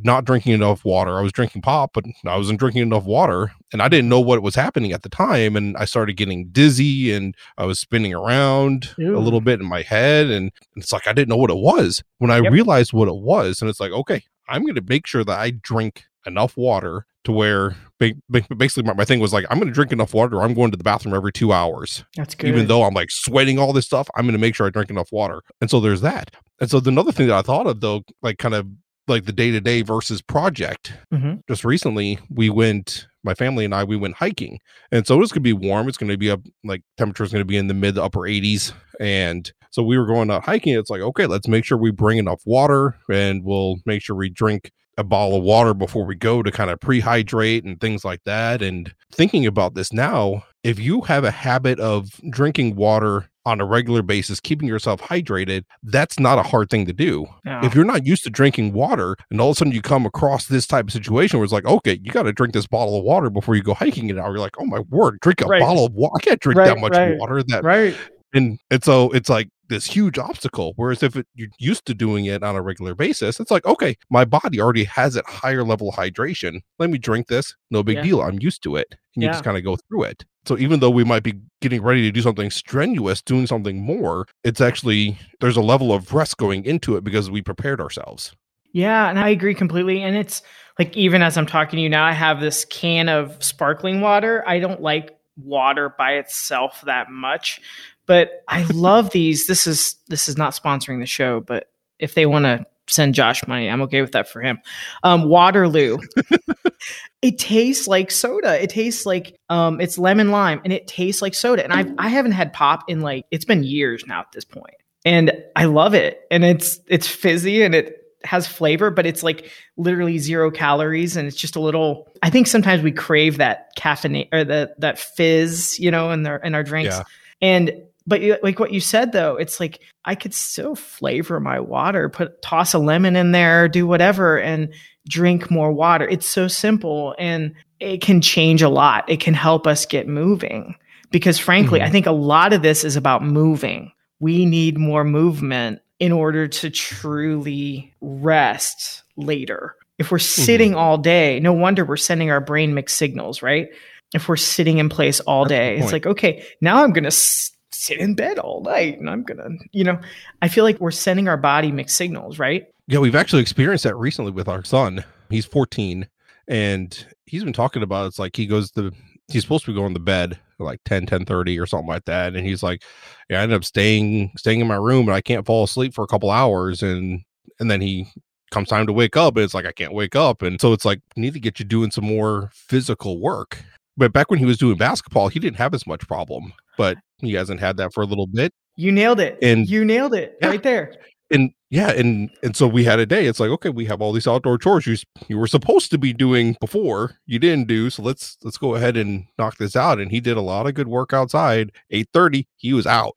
not 0.03 0.27
drinking 0.27 0.53
enough 0.53 0.85
water 0.85 1.19
i 1.19 1.23
was 1.23 1.33
drinking 1.33 1.63
pop 1.63 1.93
but 1.95 2.05
i 2.27 2.37
wasn't 2.37 2.59
drinking 2.59 2.83
enough 2.83 3.05
water 3.05 3.53
and 3.73 3.81
i 3.81 3.89
didn't 3.89 4.11
know 4.11 4.21
what 4.21 4.43
was 4.43 4.55
happening 4.55 4.93
at 4.93 5.03
the 5.03 5.09
time 5.09 5.57
and 5.57 5.75
i 5.79 5.87
started 5.87 6.15
getting 6.15 6.47
dizzy 6.49 7.11
and 7.11 7.35
i 7.57 7.65
was 7.65 7.81
spinning 7.81 8.13
around 8.13 8.95
Ew. 8.99 9.17
a 9.17 9.19
little 9.21 9.41
bit 9.41 9.61
in 9.61 9.67
my 9.67 9.81
head 9.81 10.27
and 10.27 10.53
it's 10.77 10.93
like 10.93 11.07
i 11.07 11.13
didn't 11.15 11.31
know 11.31 11.39
what 11.39 11.51
it 11.51 11.57
was 11.57 12.03
when 12.19 12.31
i 12.31 12.39
Yep. 12.39 12.53
realized 12.53 12.93
what 12.93 13.09
it 13.09 13.17
was 13.17 13.63
and 13.63 13.71
it's 13.71 13.81
like 13.81 13.93
okay 13.93 14.23
i'm 14.49 14.63
going 14.63 14.75
to 14.75 14.83
make 14.89 15.07
sure 15.07 15.25
that 15.25 15.39
i 15.39 15.51
drink 15.51 16.05
enough 16.27 16.57
water 16.57 17.07
to 17.25 17.33
where 17.33 17.77
ba- 17.99 18.13
ba- 18.29 18.45
basically 18.57 18.83
my, 18.83 18.95
my 18.95 19.05
thing 19.05 19.21
was 19.21 19.33
like 19.33 19.45
i'm 19.51 19.59
going 19.59 19.69
to 19.69 19.75
drink 19.75 19.93
enough 19.93 20.15
water 20.15 20.41
i'm 20.43 20.55
going 20.55 20.71
to 20.71 20.77
the 20.77 20.85
bathroom 20.85 21.15
every 21.15 21.33
two 21.33 21.53
hours 21.53 22.05
That's 22.17 22.35
good. 22.35 22.49
even 22.49 22.67
though 22.67 22.83
i'm 22.85 22.95
like 22.95 23.11
sweating 23.11 23.59
all 23.59 23.73
this 23.73 23.87
stuff 23.87 24.09
i'm 24.17 24.25
going 24.25 24.33
to 24.33 24.39
make 24.41 24.55
sure 24.55 24.67
i 24.67 24.71
drink 24.71 24.91
enough 24.91 25.11
water 25.13 25.43
and 25.61 25.71
so 25.71 25.81
there's 25.81 26.01
that 26.03 26.35
and 26.61 26.71
so 26.71 26.81
the 26.81 26.91
another 26.91 27.13
thing 27.13 27.29
that 27.29 27.37
i 27.37 27.43
thought 27.43 27.67
of 27.67 27.81
though 27.81 28.03
like 28.23 28.39
kind 28.39 28.55
of 28.55 28.67
like 29.07 29.25
the 29.25 29.33
day-to-day 29.33 29.81
versus 29.83 30.21
project 30.21 30.93
Mhm. 31.13 31.41
just 31.49 31.65
recently 31.65 32.19
we 32.29 32.51
went 32.51 33.07
my 33.25 33.33
family 33.35 33.65
and 33.65 33.75
i 33.75 33.83
we 33.85 33.97
went 33.97 34.17
hiking 34.17 34.59
and 34.93 35.07
so 35.07 35.21
it's 35.23 35.33
going 35.33 35.37
to 35.37 35.41
be 35.41 35.53
warm 35.55 35.89
it's 35.89 35.97
going 35.99 36.11
to 36.11 36.19
be 36.19 36.31
up 36.31 36.41
like 36.65 36.83
temperature 36.99 37.25
is 37.25 37.33
going 37.33 37.41
to 37.41 37.47
be 37.47 37.57
in 37.57 37.69
the 37.69 37.75
mid 37.75 37.95
to 37.95 38.03
upper 38.03 38.21
80s 38.21 38.73
and 39.01 39.51
so 39.71 39.83
we 39.83 39.99
were 39.99 40.07
going 40.07 40.31
out 40.31 40.45
hiking 40.45 40.75
it's 40.75 40.91
like 40.91 41.01
okay 41.01 41.27
let's 41.27 41.49
make 41.49 41.65
sure 41.65 41.79
we 41.79 41.91
bring 41.91 42.19
enough 42.19 42.41
water 42.47 42.97
and 43.11 43.45
we'll 43.45 43.77
make 43.87 44.03
sure 44.03 44.17
we 44.17 44.29
drink 44.29 44.71
a 44.97 45.05
bottle 45.05 45.37
of 45.39 45.45
water 45.45 45.75
before 45.75 46.05
we 46.05 46.17
go 46.17 46.43
to 46.43 46.51
kind 46.51 46.71
of 46.71 46.81
prehydrate 46.81 47.65
and 47.65 47.81
things 47.81 48.05
like 48.05 48.21
that 48.25 48.61
and 48.63 48.93
thinking 49.13 49.47
about 49.47 49.75
this 49.75 49.93
now 49.93 50.43
if 50.65 50.79
you 50.79 51.03
have 51.03 51.23
a 51.25 51.31
habit 51.31 51.79
of 51.79 52.09
drinking 52.31 52.75
water 52.75 53.29
on 53.47 53.61
a 53.61 53.65
regular 53.65 54.03
basis 54.03 54.41
keeping 54.41 54.67
yourself 54.69 55.01
hydrated 55.01 55.63
that's 55.85 56.19
not 56.19 56.37
a 56.37 56.43
hard 56.43 56.69
thing 56.69 56.85
to 56.85 56.93
do 56.93 57.25
Yeah. 57.47 57.65
if 57.65 57.75
you're 57.77 57.85
not 57.85 58.05
used 58.05 58.25
to 58.25 58.31
drinking 58.31 58.73
water 58.73 59.17
and 59.31 59.41
all 59.41 59.51
of 59.51 59.57
a 59.57 59.59
sudden 59.59 59.73
you 59.73 59.81
come 59.83 60.05
across 60.05 60.47
this 60.47 60.67
type 60.67 60.87
of 60.89 60.93
situation 60.93 61.39
where 61.39 61.45
it's 61.45 61.53
like, 61.53 61.65
okay, 61.65 61.99
you 62.03 62.11
got 62.11 62.25
to 62.25 62.33
drink 62.33 62.53
this 62.53 62.67
bottle 62.67 62.99
of 62.99 63.05
water 63.05 63.31
before 63.31 63.55
you 63.55 63.63
go 63.63 63.73
hiking 63.75 64.11
an 64.11 64.19
hour. 64.19 64.31
You're 64.33 64.41
like, 64.41 64.57
oh 64.59 64.67
my 64.67 64.81
word, 64.91 65.19
drink 65.23 65.41
a 65.41 65.47
Right. 65.47 65.61
bottle 65.63 65.87
of 65.87 65.93
water. 65.95 66.13
I 66.17 66.21
can't 66.21 66.41
drink 66.41 66.59
Right, 66.59 66.67
that 66.67 66.79
much 66.81 66.93
right, 66.93 67.17
water. 67.17 67.43
That 67.45 67.63
right. 67.65 67.97
and 68.35 68.59
and 68.71 68.85
so 68.85 69.11
it's 69.13 69.31
like 69.31 69.49
this 69.69 69.87
huge 69.87 70.19
obstacle. 70.19 70.73
Whereas 70.77 71.03
if 71.03 71.17
it, 71.17 71.27
you're 71.35 71.49
used 71.59 71.87
to 71.87 71.95
doing 71.95 72.25
it 72.27 72.43
on 72.43 72.57
a 72.57 72.63
regular 72.63 72.95
basis, 72.95 73.41
it's 73.41 73.51
like, 73.51 73.67
okay, 73.67 73.97
my 74.11 74.25
body 74.25 74.61
already 74.61 74.85
has 74.85 75.17
it 75.17 75.25
higher 75.27 75.65
level 75.65 75.93
hydration. 75.93 76.61
Let 76.79 76.91
me 76.91 76.99
drink 76.99 77.29
this. 77.29 77.55
No 77.71 77.83
big 77.83 77.97
Yeah. 77.97 78.03
deal. 78.03 78.21
I'm 78.23 78.39
used 78.41 78.63
to 78.65 78.77
it. 78.77 78.95
And 79.15 79.23
you 79.23 79.29
just 79.31 79.45
kind 79.45 79.57
of 79.57 79.65
go 79.65 79.77
through 79.77 80.05
it. 80.05 80.25
So 80.47 80.57
even 80.59 80.81
though 80.81 80.91
we 80.91 81.05
might 81.05 81.23
be 81.23 81.35
getting 81.61 81.83
ready 81.83 82.03
to 82.03 82.11
do 82.11 82.23
something 82.23 82.51
strenuous, 82.51 83.21
doing 83.21 83.47
something 83.47 83.81
more, 83.81 84.27
it's 84.45 84.61
actually 84.61 85.19
there's 85.41 85.57
a 85.57 85.63
level 85.63 85.93
of 85.93 86.15
rest 86.15 86.37
going 86.39 86.65
into 86.65 86.97
it 86.97 87.05
because 87.05 87.31
we 87.31 87.43
prepared 87.43 87.81
ourselves. 87.81 88.33
Yeah, 88.73 89.09
and 89.11 89.19
I 89.19 89.29
agree 89.31 89.55
completely. 89.55 90.03
And 90.03 90.17
it's 90.17 90.43
like 90.79 90.97
even 90.97 91.23
as 91.23 91.37
I'm 91.37 91.47
talking 91.47 91.77
to 91.79 91.83
you 91.83 91.89
now, 91.89 92.05
I 92.05 92.13
have 92.13 92.41
this 92.41 92.65
can 92.67 93.09
of 93.09 93.43
sparkling 93.43 94.01
water. 94.01 94.43
I 94.47 94.61
don't 94.61 94.81
like 94.81 95.19
water 95.37 95.95
by 95.99 96.13
itself 96.15 96.83
that 96.87 97.11
much, 97.11 97.61
but 98.09 98.43
I 98.49 98.65
love 98.65 99.11
these. 99.11 99.47
This 99.47 99.69
is 99.69 99.95
this 100.09 100.29
is 100.29 100.37
not 100.37 100.55
sponsoring 100.55 100.99
the 100.99 101.07
show, 101.07 101.39
but 101.41 101.71
if 102.01 102.15
they 102.15 102.27
want 102.27 102.47
to 102.47 102.67
send 102.89 103.15
Josh 103.15 103.47
money, 103.47 103.69
I'm 103.69 103.83
okay 103.83 104.01
with 104.01 104.13
that 104.13 104.29
for 104.29 104.41
him. 104.41 104.59
Um, 105.05 105.29
Waterloo. 105.29 105.99
it 107.23 107.39
tastes 107.39 107.87
like 107.87 108.11
soda. 108.11 108.61
It 108.63 108.71
tastes 108.71 109.05
like 109.07 109.39
um, 109.49 109.81
it's 109.81 109.99
lemon 109.99 110.31
lime, 110.31 110.61
and 110.65 110.73
it 110.73 110.87
tastes 110.87 111.23
like 111.23 111.35
soda. 111.35 111.63
And 111.65 111.73
I 111.73 112.07
I 112.07 112.09
haven't 112.09 112.33
had 112.33 112.53
pop 112.53 112.89
in 112.89 113.01
like 113.01 113.25
it's 113.31 113.45
been 113.45 113.63
years 113.63 114.05
now 114.07 114.21
at 114.21 114.33
this 114.33 114.45
point. 114.45 114.75
and 115.05 115.33
I 115.55 115.65
love 115.67 115.95
it. 115.95 116.21
And 116.31 116.45
it's 116.45 116.81
it's 116.89 117.07
fizzy 117.07 117.63
and 117.63 117.75
it 117.75 117.95
has 118.25 118.47
flavor, 118.49 118.91
but 118.91 119.07
it's 119.07 119.23
like 119.23 119.51
literally 119.77 120.19
zero 120.19 120.51
calories, 120.51 121.17
and 121.17 121.29
it's 121.29 121.37
just 121.37 121.57
a 121.57 121.61
little. 121.61 122.09
I 122.23 122.31
think 122.31 122.47
sometimes 122.47 122.83
we 122.83 122.91
crave 122.93 123.37
that 123.39 123.71
caffeine 123.77 124.29
or 124.33 124.45
the 124.45 124.75
that 124.79 124.99
fizz, 124.99 125.79
you 125.79 125.91
know, 125.91 126.11
in 126.11 126.23
their 126.23 126.37
in 126.39 126.55
our 126.55 126.63
drinks, 126.63 126.97
Yeah. 126.97 127.05
and. 127.43 127.83
But 128.09 128.43
like 128.43 128.59
what 128.59 128.73
you 128.73 128.81
said 128.81 129.13
though, 129.13 129.37
it's 129.37 129.61
like 129.61 129.81
I 130.05 130.15
could 130.15 130.33
still 130.35 130.75
flavor 130.75 131.39
my 131.41 131.61
water, 131.61 132.09
put 132.09 132.41
toss 132.43 132.73
a 132.75 132.79
lemon 132.79 133.15
in 133.17 133.33
there, 133.33 133.69
do 133.69 133.87
whatever, 133.87 134.39
and 134.41 134.73
drink 135.09 135.51
more 135.51 135.73
water. 135.73 136.09
It's 136.09 136.27
so 136.27 136.49
simple 136.49 137.15
and 137.19 137.55
it 137.81 138.01
can 138.01 138.21
change 138.23 138.63
a 138.63 138.69
lot. 138.71 139.09
It 139.09 139.21
can 139.21 139.35
help 139.35 139.67
us 139.67 139.85
get 139.87 140.09
moving. 140.09 140.75
Because 141.11 141.39
frankly, 141.39 141.81
Mhm. 141.81 141.85
I 141.85 141.91
think 141.91 142.07
a 142.07 142.13
lot 142.13 142.53
of 142.53 142.63
this 142.63 142.83
is 142.85 142.97
about 142.97 143.23
moving. 143.23 143.93
We 144.21 144.45
need 144.47 144.79
more 144.79 145.05
movement 145.05 145.81
in 146.01 146.11
order 146.13 146.49
to 146.49 146.71
truly 146.71 147.93
rest 148.01 149.03
later. 149.17 149.75
If 149.99 150.11
we're 150.11 150.19
sitting 150.19 150.75
all 150.75 150.97
day, 150.99 151.41
no 151.41 151.53
wonder 151.53 151.85
we're 151.85 151.97
sending 151.97 152.31
our 152.31 152.41
brain 152.41 152.73
mixed 152.75 152.97
signals, 152.97 153.43
right? 153.43 153.69
If 154.15 154.29
we're 154.29 154.37
sitting 154.37 154.79
in 154.79 154.89
place 154.89 155.21
all 155.21 155.45
That's 155.45 155.51
day, 155.59 155.79
it's 155.79 155.93
like, 155.93 156.07
okay, 156.07 156.45
now 156.61 156.83
I'm 156.85 156.93
going 156.93 157.05
to 157.05 157.09
s- 157.09 157.51
sit 157.79 157.99
in 157.99 158.15
bed 158.15 158.39
all 158.39 158.63
night 158.63 158.99
and 158.99 159.09
I'm 159.09 159.25
to, 159.25 159.59
you 159.73 159.85
know, 159.85 159.99
I 160.43 160.49
feel 160.49 160.65
like 160.65 160.81
we're 160.81 160.91
sending 160.91 161.29
our 161.29 161.37
body 161.37 161.71
mixed 161.71 161.97
signals, 161.97 162.39
right? 162.39 162.67
Yeah, 162.89 162.99
we've 162.99 163.15
actually 163.15 163.43
experienced 163.43 163.85
that 163.85 163.97
recently 163.97 164.33
with 164.33 164.49
our 164.49 164.65
son. 164.65 165.05
He's 165.31 165.47
14 165.47 166.09
and 166.49 167.07
he's 167.27 167.45
been 167.45 167.53
talking 167.53 167.83
about 167.83 168.07
it's 168.07 168.19
like 168.19 168.35
he 168.35 168.47
goes 168.47 168.71
to 168.73 168.91
he's 169.29 169.43
supposed 169.43 169.65
to 169.67 169.71
be 169.71 169.77
going 169.77 169.93
to 169.95 170.01
bed 170.01 170.39
like 170.59 170.81
10 170.87 171.07
10 171.07 171.27
30 171.27 171.59
or 171.59 171.67
something 171.67 171.87
like 171.87 172.07
that 172.07 172.35
and 172.35 172.47
he's 172.47 172.63
like 172.63 172.83
yeah, 173.29 173.41
I 173.41 173.43
ended 173.43 173.57
up 173.57 173.65
staying 173.65 174.33
staying 174.37 174.61
in 174.61 174.67
my 174.67 174.77
room 174.77 175.07
and 175.07 175.15
I 175.15 175.21
can't 175.21 175.47
fall 175.47 175.65
asleep 175.65 175.95
for 175.95 176.03
a 176.03 176.09
couple 176.09 176.31
hours 176.31 176.83
and 176.83 177.21
and 177.61 177.71
then 177.71 177.81
he 177.81 178.09
comes 178.51 178.69
time 178.69 178.87
to 178.87 178.93
wake 178.93 179.17
up 179.17 179.37
and 179.37 179.45
it's 179.45 179.55
like 179.55 179.67
I 179.67 179.73
can't 179.73 179.93
wake 179.93 180.17
up 180.17 180.43
and 180.43 180.61
so 180.61 180.73
it's 180.73 180.87
like 180.87 181.01
need 181.17 181.35
to 181.35 181.41
get 181.41 181.59
you 181.59 181.65
doing 181.65 181.91
some 181.91 182.07
more 182.07 182.51
physical 182.55 183.21
work. 183.21 183.63
But 183.99 184.13
back 184.13 184.31
when 184.31 184.39
he 184.39 184.47
was 184.47 184.57
doing 184.57 184.79
basketball, 184.79 185.29
he 185.29 185.39
didn't 185.39 185.57
have 185.59 185.75
as 185.75 185.87
much 185.87 186.07
problem, 186.09 186.53
but 186.79 186.97
he 187.19 187.35
hasn't 187.35 187.61
had 187.61 187.77
that 187.79 187.93
for 187.93 188.03
a 188.03 188.07
little 188.07 188.27
bit 188.29 188.53
You 188.77 188.93
nailed 188.93 189.21
it. 189.21 189.37
And- 189.43 189.69
you 189.69 189.85
nailed 189.85 190.15
it 190.15 190.39
Yeah. 190.41 190.49
right 190.49 190.63
there. 190.63 190.95
and 191.31 191.51
yeah 191.71 191.91
and 191.91 192.31
and 192.43 192.57
so 192.57 192.67
we 192.67 192.85
had 192.85 192.99
a 192.99 193.05
day 193.05 193.27
it's 193.27 193.39
like 193.39 193.51
okay 193.51 193.69
we 193.69 193.85
have 193.85 194.01
all 194.01 194.13
these 194.15 194.27
outdoor 194.27 194.57
chores 194.57 194.87
you 194.87 194.97
you 195.29 195.37
were 195.37 195.47
supposed 195.47 195.91
to 195.91 195.99
be 195.99 196.15
doing 196.15 196.57
before 196.61 197.19
you 197.27 197.39
didn't 197.39 197.69
do 197.69 197.91
so 197.91 198.03
let's 198.03 198.39
let's 198.43 198.57
go 198.57 198.75
ahead 198.75 198.97
and 198.97 199.27
knock 199.39 199.59
this 199.59 199.77
out 199.77 199.99
and 199.99 200.11
he 200.11 200.21
did 200.21 200.39
a 200.39 200.41
lot 200.41 200.67
of 200.67 200.73
good 200.73 200.89
work 200.89 201.13
outside 201.13 201.71
8:30 201.93 202.47
he 202.57 202.73
was 202.73 202.87
out 202.87 203.15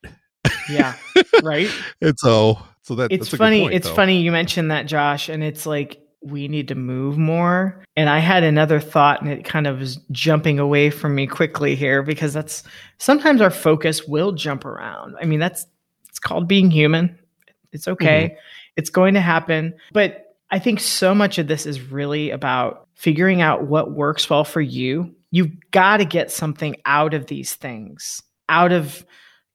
Yeah. 0.69 0.95
right. 1.43 1.69
and 2.01 2.19
so 2.19 2.59
so 2.81 2.95
that 2.95 3.13
It's 3.13 3.25
that's 3.25 3.27
a 3.29 3.37
good 3.37 3.37
funny. 3.37 3.61
point, 3.61 3.73
it's 3.75 3.87
though. 3.87 3.95
funny 3.95 4.19
you 4.21 4.31
mentioned 4.33 4.71
that, 4.71 4.87
Josh, 4.87 5.29
and 5.29 5.41
it's 5.43 5.65
like 5.65 6.00
we 6.21 6.47
need 6.47 6.67
to 6.67 6.75
move 6.75 7.17
more. 7.17 7.83
And 7.97 8.09
I 8.09 8.19
had 8.19 8.43
another 8.43 8.79
thought, 8.79 9.21
and 9.21 9.29
it 9.29 9.43
kind 9.43 9.67
of 9.67 9.81
is 9.81 9.97
jumping 10.11 10.59
away 10.59 10.89
from 10.89 11.15
me 11.15 11.27
quickly 11.27 11.75
here 11.75 12.03
because 12.03 12.33
that's 12.33 12.63
sometimes 12.99 13.41
our 13.41 13.49
focus 13.49 14.07
will 14.07 14.31
jump 14.31 14.65
around. 14.65 15.15
I 15.21 15.25
mean, 15.25 15.39
that's 15.39 15.65
it's 16.09 16.19
called 16.19 16.47
being 16.47 16.69
human. 16.69 17.17
It's 17.71 17.87
okay. 17.87 18.25
Mm-hmm. 18.25 18.35
It's 18.77 18.89
going 18.89 19.15
to 19.15 19.21
happen. 19.21 19.73
But 19.91 20.35
I 20.51 20.59
think 20.59 20.79
so 20.79 21.15
much 21.15 21.37
of 21.37 21.47
this 21.47 21.65
is 21.65 21.81
really 21.81 22.29
about 22.29 22.87
figuring 22.95 23.41
out 23.41 23.63
what 23.63 23.91
works 23.91 24.29
well 24.29 24.43
for 24.43 24.61
you. 24.61 25.15
You've 25.31 25.51
got 25.71 25.97
to 25.97 26.05
get 26.05 26.31
something 26.31 26.75
out 26.85 27.13
of 27.13 27.27
these 27.27 27.55
things, 27.55 28.21
out 28.49 28.71
of 28.73 29.05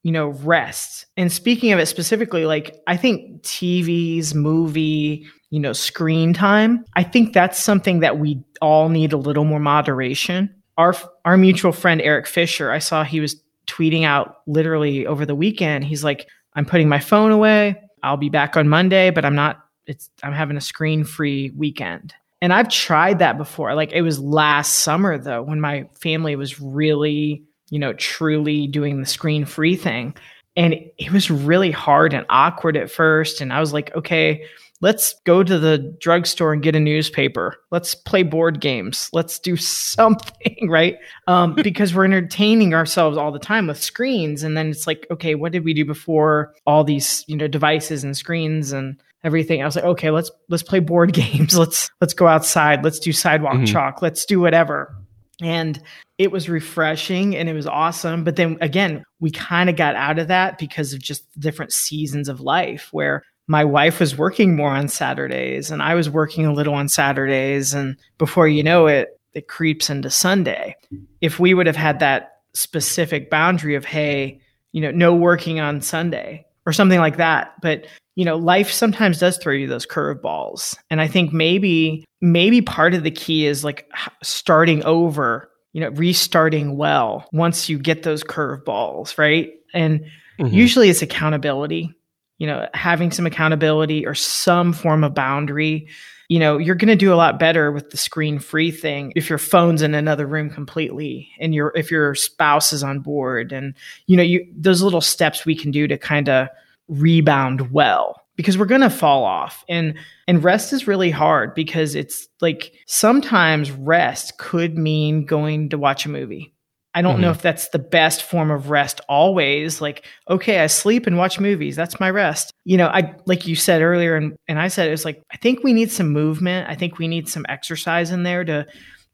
you 0.06 0.12
know, 0.12 0.28
rest. 0.28 1.06
And 1.16 1.32
speaking 1.32 1.72
of 1.72 1.80
it 1.80 1.86
specifically, 1.86 2.46
like 2.46 2.80
I 2.86 2.96
think 2.96 3.42
TVs, 3.42 4.36
movie, 4.36 5.26
you 5.50 5.58
know, 5.58 5.72
screen 5.72 6.32
time, 6.32 6.84
I 6.94 7.02
think 7.02 7.32
that's 7.32 7.58
something 7.58 7.98
that 7.98 8.16
we 8.16 8.40
all 8.62 8.88
need 8.88 9.12
a 9.12 9.16
little 9.16 9.42
more 9.42 9.58
moderation. 9.58 10.54
Our 10.78 10.94
our 11.24 11.36
mutual 11.36 11.72
friend 11.72 12.00
Erik 12.00 12.28
Fisher, 12.28 12.70
I 12.70 12.78
saw 12.78 13.02
he 13.02 13.18
was 13.18 13.42
tweeting 13.66 14.04
out 14.04 14.42
literally 14.46 15.08
over 15.08 15.26
the 15.26 15.34
weekend. 15.34 15.82
He's 15.82 16.04
like, 16.04 16.28
I'm 16.54 16.66
putting 16.66 16.88
my 16.88 17.00
phone 17.00 17.32
away. 17.32 17.74
I'll 18.04 18.16
be 18.16 18.30
back 18.30 18.56
on 18.56 18.68
Monday, 18.68 19.10
but 19.10 19.24
I'm 19.24 19.34
not 19.34 19.58
it's 19.88 20.08
I'm 20.22 20.32
having 20.32 20.56
a 20.56 20.60
screen-free 20.60 21.54
weekend. 21.56 22.14
And 22.40 22.52
I've 22.52 22.68
tried 22.68 23.18
that 23.18 23.38
before. 23.38 23.74
Like 23.74 23.90
it 23.90 24.02
was 24.02 24.20
last 24.20 24.74
summer 24.74 25.18
though 25.18 25.42
when 25.42 25.60
my 25.60 25.88
family 26.00 26.36
was 26.36 26.60
really 26.60 27.42
you 27.70 27.78
know, 27.78 27.92
truly 27.94 28.66
doing 28.66 29.00
the 29.00 29.06
screen 29.06 29.44
free 29.44 29.76
thing. 29.76 30.14
And 30.56 30.74
it 30.98 31.12
was 31.12 31.30
really 31.30 31.70
hard 31.70 32.14
and 32.14 32.24
awkward 32.30 32.76
at 32.76 32.90
first. 32.90 33.40
And 33.40 33.52
I 33.52 33.60
was 33.60 33.72
like, 33.72 33.94
okay, 33.94 34.46
let's 34.80 35.14
go 35.24 35.42
to 35.42 35.58
the 35.58 35.78
drugstore 36.00 36.52
and 36.52 36.62
get 36.62 36.76
a 36.76 36.80
newspaper. 36.80 37.56
Let's 37.70 37.94
play 37.94 38.22
board 38.22 38.60
games. 38.60 39.08
Let's 39.12 39.38
do 39.38 39.56
something, 39.56 40.68
right? 40.68 40.96
Um, 41.26 41.54
because 41.62 41.94
we're 41.94 42.04
entertaining 42.04 42.74
ourselves 42.74 43.16
all 43.16 43.32
the 43.32 43.38
time 43.38 43.66
with 43.66 43.82
screens. 43.82 44.42
And 44.42 44.56
then 44.56 44.68
it's 44.68 44.86
like, 44.86 45.06
okay, 45.10 45.34
what 45.34 45.52
did 45.52 45.64
we 45.64 45.74
do 45.74 45.84
before 45.84 46.54
all 46.66 46.84
these, 46.84 47.24
you 47.26 47.36
know, 47.36 47.48
devices 47.48 48.04
and 48.04 48.16
screens 48.16 48.72
and 48.72 49.00
everything? 49.24 49.62
I 49.62 49.66
was 49.66 49.76
like, 49.76 49.84
okay, 49.84 50.10
let's 50.10 50.30
let's 50.48 50.62
play 50.62 50.80
board 50.80 51.12
games. 51.12 51.56
Let's 51.56 51.90
let's 52.00 52.14
go 52.14 52.26
outside. 52.26 52.84
Let's 52.84 52.98
do 52.98 53.12
sidewalk 53.12 53.54
mm-hmm. 53.54 53.64
chalk. 53.64 54.02
Let's 54.02 54.24
do 54.24 54.40
whatever. 54.40 54.96
And 55.42 55.80
it 56.18 56.30
was 56.30 56.48
refreshing 56.48 57.36
and 57.36 57.48
it 57.48 57.52
was 57.52 57.66
awesome. 57.66 58.24
But 58.24 58.36
then 58.36 58.56
again, 58.60 59.04
we 59.20 59.30
kind 59.30 59.68
of 59.68 59.76
got 59.76 59.96
out 59.96 60.18
of 60.18 60.28
that 60.28 60.58
because 60.58 60.92
of 60.92 61.00
just 61.00 61.24
different 61.38 61.72
seasons 61.72 62.28
of 62.28 62.40
life 62.40 62.88
where 62.92 63.22
my 63.48 63.64
wife 63.64 64.00
was 64.00 64.16
working 64.16 64.56
more 64.56 64.70
on 64.70 64.88
Saturdays 64.88 65.70
and 65.70 65.82
I 65.82 65.94
was 65.94 66.10
working 66.10 66.46
a 66.46 66.52
little 66.52 66.74
on 66.74 66.88
Saturdays. 66.88 67.74
And 67.74 67.96
before 68.18 68.48
you 68.48 68.62
know 68.62 68.86
it, 68.86 69.20
it 69.34 69.48
creeps 69.48 69.90
into 69.90 70.10
Sunday. 70.10 70.74
If 71.20 71.38
we 71.38 71.54
would 71.54 71.66
have 71.66 71.76
had 71.76 72.00
that 72.00 72.38
specific 72.54 73.30
boundary 73.30 73.74
of, 73.74 73.84
hey, 73.84 74.40
you 74.72 74.80
know, 74.80 74.90
no 74.90 75.14
working 75.14 75.60
on 75.60 75.80
Sunday 75.80 76.46
or 76.64 76.72
something 76.72 76.98
like 76.98 77.18
that. 77.18 77.54
But 77.60 77.86
you 78.16 78.24
know, 78.24 78.36
life 78.36 78.70
sometimes 78.70 79.20
does 79.20 79.36
throw 79.36 79.52
you 79.52 79.66
those 79.66 79.86
curveballs. 79.86 80.74
And 80.88 81.02
I 81.02 81.06
think 81.06 81.34
maybe, 81.34 82.06
maybe 82.22 82.62
part 82.62 82.94
of 82.94 83.02
the 83.02 83.10
key 83.10 83.46
is 83.46 83.62
like 83.62 83.86
starting 84.22 84.82
over, 84.84 85.50
you 85.76 85.82
know, 85.82 85.90
restarting 85.90 86.78
well 86.78 87.28
once 87.34 87.68
you 87.68 87.78
get 87.78 88.02
those 88.02 88.24
curveballs, 88.24 89.18
right? 89.18 89.52
And 89.74 90.06
mm-hmm. 90.40 90.46
usually 90.46 90.88
it's 90.88 91.02
accountability, 91.02 91.92
you 92.38 92.46
know, 92.46 92.66
having 92.72 93.10
some 93.10 93.26
accountability 93.26 94.06
or 94.06 94.14
some 94.14 94.72
form 94.72 95.04
of 95.04 95.12
boundary. 95.12 95.88
You 96.30 96.38
know, 96.38 96.56
you're 96.56 96.76
going 96.76 96.88
to 96.88 96.96
do 96.96 97.12
a 97.12 97.14
lot 97.14 97.38
better 97.38 97.70
with 97.70 97.90
the 97.90 97.98
screen 97.98 98.38
free 98.38 98.70
thing 98.70 99.12
if 99.16 99.28
your 99.28 99.38
phone's 99.38 99.82
in 99.82 99.94
another 99.94 100.26
room 100.26 100.48
completely 100.48 101.28
and 101.38 101.54
your 101.54 101.74
if 101.76 101.90
your 101.90 102.14
spouse 102.14 102.72
is 102.72 102.82
on 102.82 103.00
board 103.00 103.52
and 103.52 103.74
you 104.06 104.16
know, 104.16 104.22
you 104.22 104.50
those 104.56 104.80
little 104.80 105.02
steps 105.02 105.44
we 105.44 105.54
can 105.54 105.72
do 105.72 105.86
to 105.86 105.98
kind 105.98 106.30
of 106.30 106.48
rebound 106.88 107.70
well 107.70 108.25
because 108.36 108.58
we're 108.58 108.66
going 108.66 108.82
to 108.82 108.90
fall 108.90 109.24
off 109.24 109.64
and 109.68 109.94
and 110.28 110.44
rest 110.44 110.72
is 110.72 110.86
really 110.86 111.10
hard 111.10 111.54
because 111.54 111.94
it's 111.94 112.28
like 112.40 112.72
sometimes 112.86 113.70
rest 113.70 114.38
could 114.38 114.78
mean 114.78 115.24
going 115.24 115.68
to 115.70 115.78
watch 115.78 116.06
a 116.06 116.10
movie 116.10 116.54
i 116.94 117.02
don't 117.02 117.14
mm-hmm. 117.14 117.22
know 117.22 117.30
if 117.30 117.42
that's 117.42 117.68
the 117.70 117.78
best 117.78 118.22
form 118.22 118.50
of 118.50 118.70
rest 118.70 119.00
always 119.08 119.80
like 119.80 120.04
okay 120.28 120.60
i 120.60 120.66
sleep 120.66 121.06
and 121.06 121.18
watch 121.18 121.40
movies 121.40 121.74
that's 121.74 121.98
my 121.98 122.10
rest 122.10 122.52
you 122.64 122.76
know 122.76 122.88
i 122.88 123.14
like 123.26 123.46
you 123.46 123.56
said 123.56 123.82
earlier 123.82 124.14
and, 124.14 124.36
and 124.48 124.58
i 124.60 124.68
said 124.68 124.90
it's 124.90 125.04
like 125.04 125.22
i 125.32 125.36
think 125.38 125.64
we 125.64 125.72
need 125.72 125.90
some 125.90 126.10
movement 126.10 126.68
i 126.68 126.74
think 126.74 126.98
we 126.98 127.08
need 127.08 127.28
some 127.28 127.46
exercise 127.48 128.10
in 128.10 128.22
there 128.22 128.44
to 128.44 128.66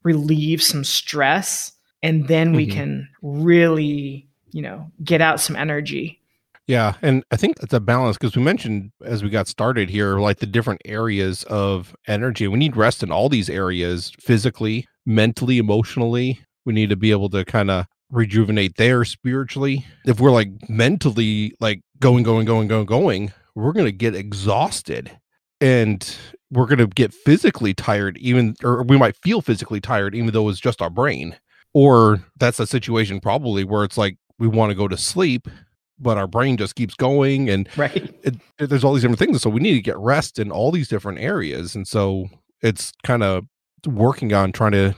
relieve 0.02 0.62
some 0.62 0.85
stress 0.85 1.72
and 2.02 2.26
then 2.26 2.48
mm-hmm. 2.48 2.56
we 2.56 2.66
can 2.66 3.08
really 3.22 4.28
you 4.50 4.61
know 4.61 4.90
get 5.02 5.20
out 5.20 5.40
some 5.40 5.56
energy 5.56 6.21
yeah, 6.66 6.94
and 7.03 7.25
I 7.31 7.37
think 7.37 7.57
it's 7.61 7.72
a 7.72 7.81
balance 7.81 8.16
because 8.16 8.37
we 8.37 8.42
mentioned 8.42 8.92
as 9.05 9.22
we 9.22 9.31
got 9.31 9.48
started 9.48 9.90
here, 9.90 10.18
like 10.18 10.38
the 10.38 10.46
different 10.46 10.81
areas 10.85 11.42
of 11.44 11.94
energy. 12.07 12.46
We 12.46 12.59
need 12.59 12.77
rest 12.77 13.03
in 13.03 13.11
all 13.11 13.29
these 13.29 13.51
areas 13.51 14.12
physically, 14.20 14.87
mentally, 15.05 15.59
emotionally. 15.59 16.40
We 16.64 16.72
need 16.72 16.90
to 16.90 16.96
be 16.96 17.11
able 17.11 17.31
to 17.31 17.44
kind 17.44 17.70
of 17.70 17.87
rejuvenate 18.11 18.77
there 18.77 19.05
spiritually. 19.05 19.85
If 20.05 20.20
we're 20.20 20.31
like 20.31 20.51
mentally 20.68 21.55
like 21.59 21.81
going, 21.98 22.22
going, 22.22 22.44
going, 22.44 22.68
going, 22.68 22.87
going, 22.87 23.33
we're 23.57 23.72
going 23.72 23.87
to 23.87 23.92
get 23.92 24.14
exhausted 24.14 25.11
and 25.61 26.16
we're 26.51 26.66
going 26.66 26.79
to 26.79 26.87
get 26.87 27.12
physically 27.12 27.75
tired, 27.75 28.18
even, 28.18 28.55
or 28.62 28.85
we 28.85 28.98
might 28.98 29.16
feel 29.16 29.40
physically 29.40 29.81
tired, 29.81 30.14
even 30.14 30.33
though 30.33 30.48
it's 30.48 30.61
just 30.61 30.83
our 30.83 30.90
brain. 30.90 31.37
Or 31.75 32.20
that's 32.37 32.61
a 32.61 32.66
situation 32.66 33.18
probably 33.18 33.64
where 33.64 33.83
it's 33.83 33.96
like 33.96 34.18
we 34.38 34.46
want 34.46 34.70
to 34.70 34.75
go 34.75 34.87
to 34.87 34.96
sleep 34.96 35.48
but 36.02 36.18
our 36.18 36.26
brain 36.26 36.56
just 36.56 36.74
keeps 36.74 36.94
going 36.94 37.48
and 37.48 37.68
right. 37.76 38.12
it, 38.22 38.34
it, 38.58 38.68
there's 38.68 38.84
all 38.84 38.92
these 38.92 39.02
different 39.02 39.18
things. 39.18 39.40
So 39.40 39.50
we 39.50 39.60
need 39.60 39.74
to 39.74 39.80
get 39.80 39.96
rest 39.98 40.38
in 40.38 40.50
all 40.50 40.70
these 40.70 40.88
different 40.88 41.20
areas. 41.20 41.74
And 41.74 41.86
so 41.86 42.28
it's 42.60 42.92
kind 43.02 43.22
of 43.22 43.46
working 43.86 44.32
on 44.32 44.52
trying 44.52 44.72
to 44.72 44.94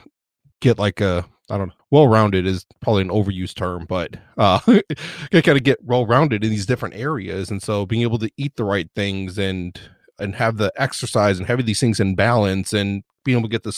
get 0.61 0.79
like 0.79 1.01
a 1.01 1.25
i 1.49 1.57
don't 1.57 1.67
know 1.67 1.73
well-rounded 1.91 2.45
is 2.45 2.65
probably 2.81 3.01
an 3.01 3.09
overused 3.09 3.55
term 3.55 3.85
but 3.85 4.15
uh 4.37 4.59
kind 5.31 5.47
of 5.49 5.63
get 5.63 5.83
well-rounded 5.83 6.43
in 6.43 6.49
these 6.49 6.65
different 6.65 6.95
areas. 6.95 7.51
And 7.51 7.61
so 7.61 7.85
being 7.85 8.01
able 8.01 8.19
to 8.19 8.31
eat 8.37 8.55
the 8.55 8.63
right 8.63 8.89
things 8.95 9.37
and 9.37 9.79
and 10.19 10.35
have 10.35 10.57
the 10.57 10.71
exercise 10.77 11.37
and 11.37 11.47
having 11.47 11.65
these 11.65 11.79
things 11.79 11.99
in 11.99 12.15
balance 12.15 12.73
and 12.73 13.03
being 13.23 13.37
able 13.37 13.49
to 13.49 13.51
get 13.51 13.63
the 13.63 13.73